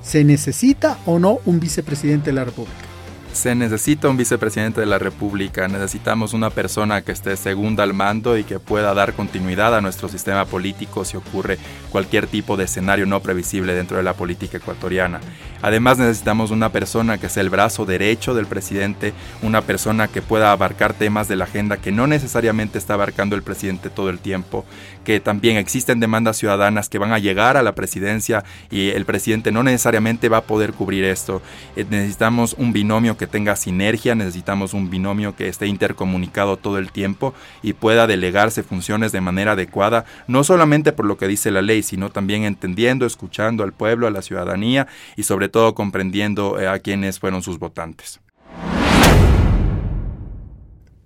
¿Se 0.02 0.24
necesita 0.24 0.98
o 1.06 1.20
no 1.20 1.40
un 1.46 1.60
vicepresidente 1.60 2.32
de 2.32 2.34
la 2.34 2.46
República? 2.46 2.92
Se 3.34 3.56
necesita 3.56 4.10
un 4.10 4.18
vicepresidente 4.18 4.82
de 4.82 4.88
la 4.88 5.00
República, 5.00 5.66
necesitamos 5.70 6.34
una 6.34 6.50
persona 6.50 7.02
que 7.02 7.14
esté 7.14 7.38
segunda 7.38 7.84
al 7.84 7.94
mando 7.94 8.38
y 8.38 8.44
que 8.44 8.60
pueda 8.60 8.94
dar 8.94 9.14
continuidad 9.14 9.74
a 9.74 9.80
nuestro 9.80 10.10
sistema 10.10 10.44
político 10.44 11.06
si 11.06 11.16
ocurre 11.16 11.58
cualquier 11.92 12.28
tipo 12.28 12.58
de 12.58 12.66
escenario 12.66 13.06
no 13.06 13.22
previsible 13.22 13.74
dentro 13.74 13.96
de 13.96 14.04
la 14.04 14.16
política 14.16 14.58
ecuatoriana. 14.58 15.22
Además 15.62 15.98
necesitamos 15.98 16.52
una 16.52 16.74
persona 16.74 17.20
que 17.20 17.30
sea 17.30 17.42
el 17.42 17.50
brazo 17.50 17.86
derecho 17.86 18.34
del 18.34 18.48
presidente, 18.48 19.14
una 19.42 19.62
persona 19.62 20.10
que 20.10 20.22
pueda 20.22 20.52
abarcar 20.52 20.94
temas 20.94 21.30
de 21.30 21.38
la 21.38 21.46
agenda 21.46 21.78
que 21.78 21.94
no 21.94 22.08
necesariamente 22.08 22.80
está 22.80 22.96
abarcando 22.96 23.38
el 23.38 23.44
presidente 23.44 23.90
todo 23.90 24.10
el 24.10 24.20
tiempo, 24.20 24.66
que 25.04 25.20
también 25.20 25.58
existen 25.58 26.00
demandas 26.00 26.38
ciudadanas 26.38 26.90
que 26.90 26.98
van 26.98 27.12
a 27.12 27.20
llegar 27.20 27.58
a 27.58 27.64
la 27.64 27.76
presidencia 27.76 28.44
y 28.70 28.90
el 28.90 29.06
presidente 29.06 29.52
no 29.52 29.64
necesariamente 29.64 30.30
va 30.30 30.38
a 30.38 30.44
poder 30.44 30.74
cubrir 30.74 31.04
esto. 31.04 31.42
Eh, 31.76 31.86
necesitamos 31.90 32.56
un 32.58 32.74
binomio 32.74 33.18
que 33.18 33.28
tenga 33.28 33.56
sinergia, 33.56 34.16
necesitamos 34.16 34.74
un 34.74 34.90
binomio 34.90 35.36
que 35.36 35.48
esté 35.48 35.68
intercomunicado 35.68 36.58
todo 36.58 36.78
el 36.78 36.92
tiempo 36.92 37.34
y 37.62 37.74
pueda 37.74 38.08
delegarse 38.08 38.64
funciones 38.64 39.12
de 39.12 39.22
manera 39.22 39.54
adecuada, 39.54 40.06
no 40.28 40.44
solamente 40.44 40.92
por 40.92 41.06
lo 41.06 41.18
que 41.18 41.28
dice 41.28 41.52
la 41.52 41.62
ley, 41.62 41.84
sino 41.84 42.10
también 42.10 42.44
entendiendo, 42.44 43.06
escuchando 43.06 43.64
al 43.64 43.74
pueblo, 43.74 44.08
a 44.08 44.12
la 44.12 44.22
ciudadanía 44.22 44.88
y 45.16 45.24
sobre 45.24 45.50
todo 45.50 45.76
comprendiendo 45.76 46.60
eh, 46.60 46.68
a 46.68 46.80
quienes 46.80 47.20
fueron 47.20 47.44
sus 47.44 47.60
votantes. 47.60 48.20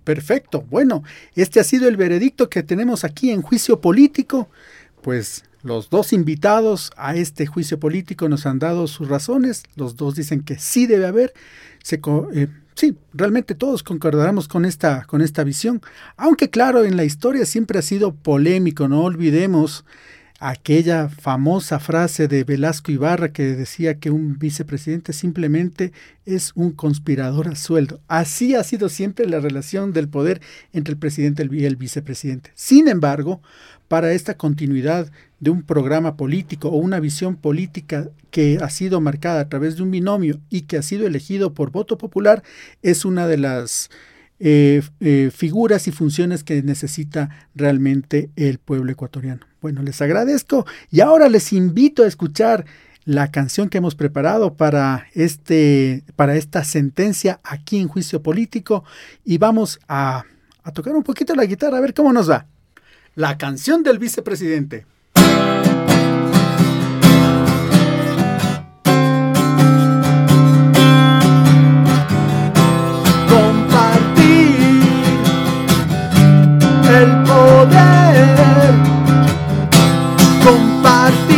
Perfecto. 0.06 0.64
Bueno, 0.70 1.02
este 1.34 1.58
ha 1.58 1.64
sido 1.64 1.88
el 1.88 1.96
veredicto 1.96 2.48
que 2.48 2.62
tenemos 2.62 3.02
aquí 3.02 3.32
en 3.32 3.42
juicio 3.42 3.80
político. 3.80 4.48
Pues 5.02 5.42
los 5.64 5.90
dos 5.90 6.12
invitados 6.12 6.92
a 6.96 7.16
este 7.16 7.44
juicio 7.46 7.80
político 7.80 8.28
nos 8.28 8.46
han 8.46 8.60
dado 8.60 8.86
sus 8.86 9.08
razones. 9.08 9.64
Los 9.74 9.96
dos 9.96 10.14
dicen 10.14 10.44
que 10.44 10.60
sí 10.60 10.86
debe 10.86 11.06
haber. 11.06 11.34
Eh, 11.90 12.46
sí, 12.76 12.96
realmente 13.14 13.56
todos 13.56 13.82
concordaremos 13.82 14.46
con 14.46 14.64
esta, 14.64 15.04
con 15.06 15.22
esta 15.22 15.42
visión. 15.42 15.82
Aunque 16.16 16.50
claro, 16.50 16.84
en 16.84 16.96
la 16.96 17.02
historia 17.02 17.44
siempre 17.44 17.80
ha 17.80 17.82
sido 17.82 18.14
polémico. 18.14 18.86
No 18.86 19.02
olvidemos 19.02 19.84
aquella 20.38 21.08
famosa 21.08 21.78
frase 21.78 22.28
de 22.28 22.44
Velasco 22.44 22.92
Ibarra 22.92 23.32
que 23.32 23.42
decía 23.54 23.98
que 23.98 24.10
un 24.10 24.38
vicepresidente 24.38 25.12
simplemente 25.12 25.92
es 26.26 26.52
un 26.54 26.72
conspirador 26.72 27.48
a 27.48 27.56
sueldo. 27.56 28.00
Así 28.06 28.54
ha 28.54 28.62
sido 28.62 28.88
siempre 28.88 29.26
la 29.26 29.40
relación 29.40 29.92
del 29.92 30.08
poder 30.08 30.40
entre 30.72 30.92
el 30.92 30.98
presidente 30.98 31.48
y 31.50 31.64
el 31.64 31.76
vicepresidente. 31.76 32.50
Sin 32.54 32.88
embargo, 32.88 33.40
para 33.88 34.12
esta 34.12 34.36
continuidad 34.36 35.10
de 35.40 35.50
un 35.50 35.62
programa 35.62 36.16
político 36.16 36.68
o 36.68 36.76
una 36.76 37.00
visión 37.00 37.36
política 37.36 38.08
que 38.30 38.58
ha 38.60 38.68
sido 38.68 39.00
marcada 39.00 39.40
a 39.40 39.48
través 39.48 39.76
de 39.76 39.82
un 39.82 39.90
binomio 39.90 40.40
y 40.50 40.62
que 40.62 40.76
ha 40.76 40.82
sido 40.82 41.06
elegido 41.06 41.54
por 41.54 41.70
voto 41.70 41.96
popular, 41.96 42.42
es 42.82 43.04
una 43.04 43.26
de 43.26 43.38
las 43.38 43.90
eh, 44.38 44.82
eh, 45.00 45.30
figuras 45.34 45.88
y 45.88 45.92
funciones 45.92 46.44
que 46.44 46.62
necesita 46.62 47.30
realmente 47.54 48.30
el 48.36 48.58
pueblo 48.58 48.92
ecuatoriano. 48.92 49.46
Bueno, 49.66 49.82
les 49.82 50.00
agradezco 50.00 50.64
y 50.92 51.00
ahora 51.00 51.28
les 51.28 51.52
invito 51.52 52.04
a 52.04 52.06
escuchar 52.06 52.66
la 53.04 53.32
canción 53.32 53.68
que 53.68 53.78
hemos 53.78 53.96
preparado 53.96 54.54
para, 54.54 55.08
este, 55.12 56.04
para 56.14 56.36
esta 56.36 56.62
sentencia 56.62 57.40
aquí 57.42 57.80
en 57.80 57.88
juicio 57.88 58.22
político 58.22 58.84
y 59.24 59.38
vamos 59.38 59.80
a, 59.88 60.22
a 60.62 60.70
tocar 60.70 60.94
un 60.94 61.02
poquito 61.02 61.34
la 61.34 61.46
guitarra 61.46 61.78
a 61.78 61.80
ver 61.80 61.94
cómo 61.94 62.12
nos 62.12 62.30
va. 62.30 62.46
La 63.16 63.38
canción 63.38 63.82
del 63.82 63.98
vicepresidente. 63.98 64.86
compartir. 80.56 81.35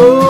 todo 0.00 0.29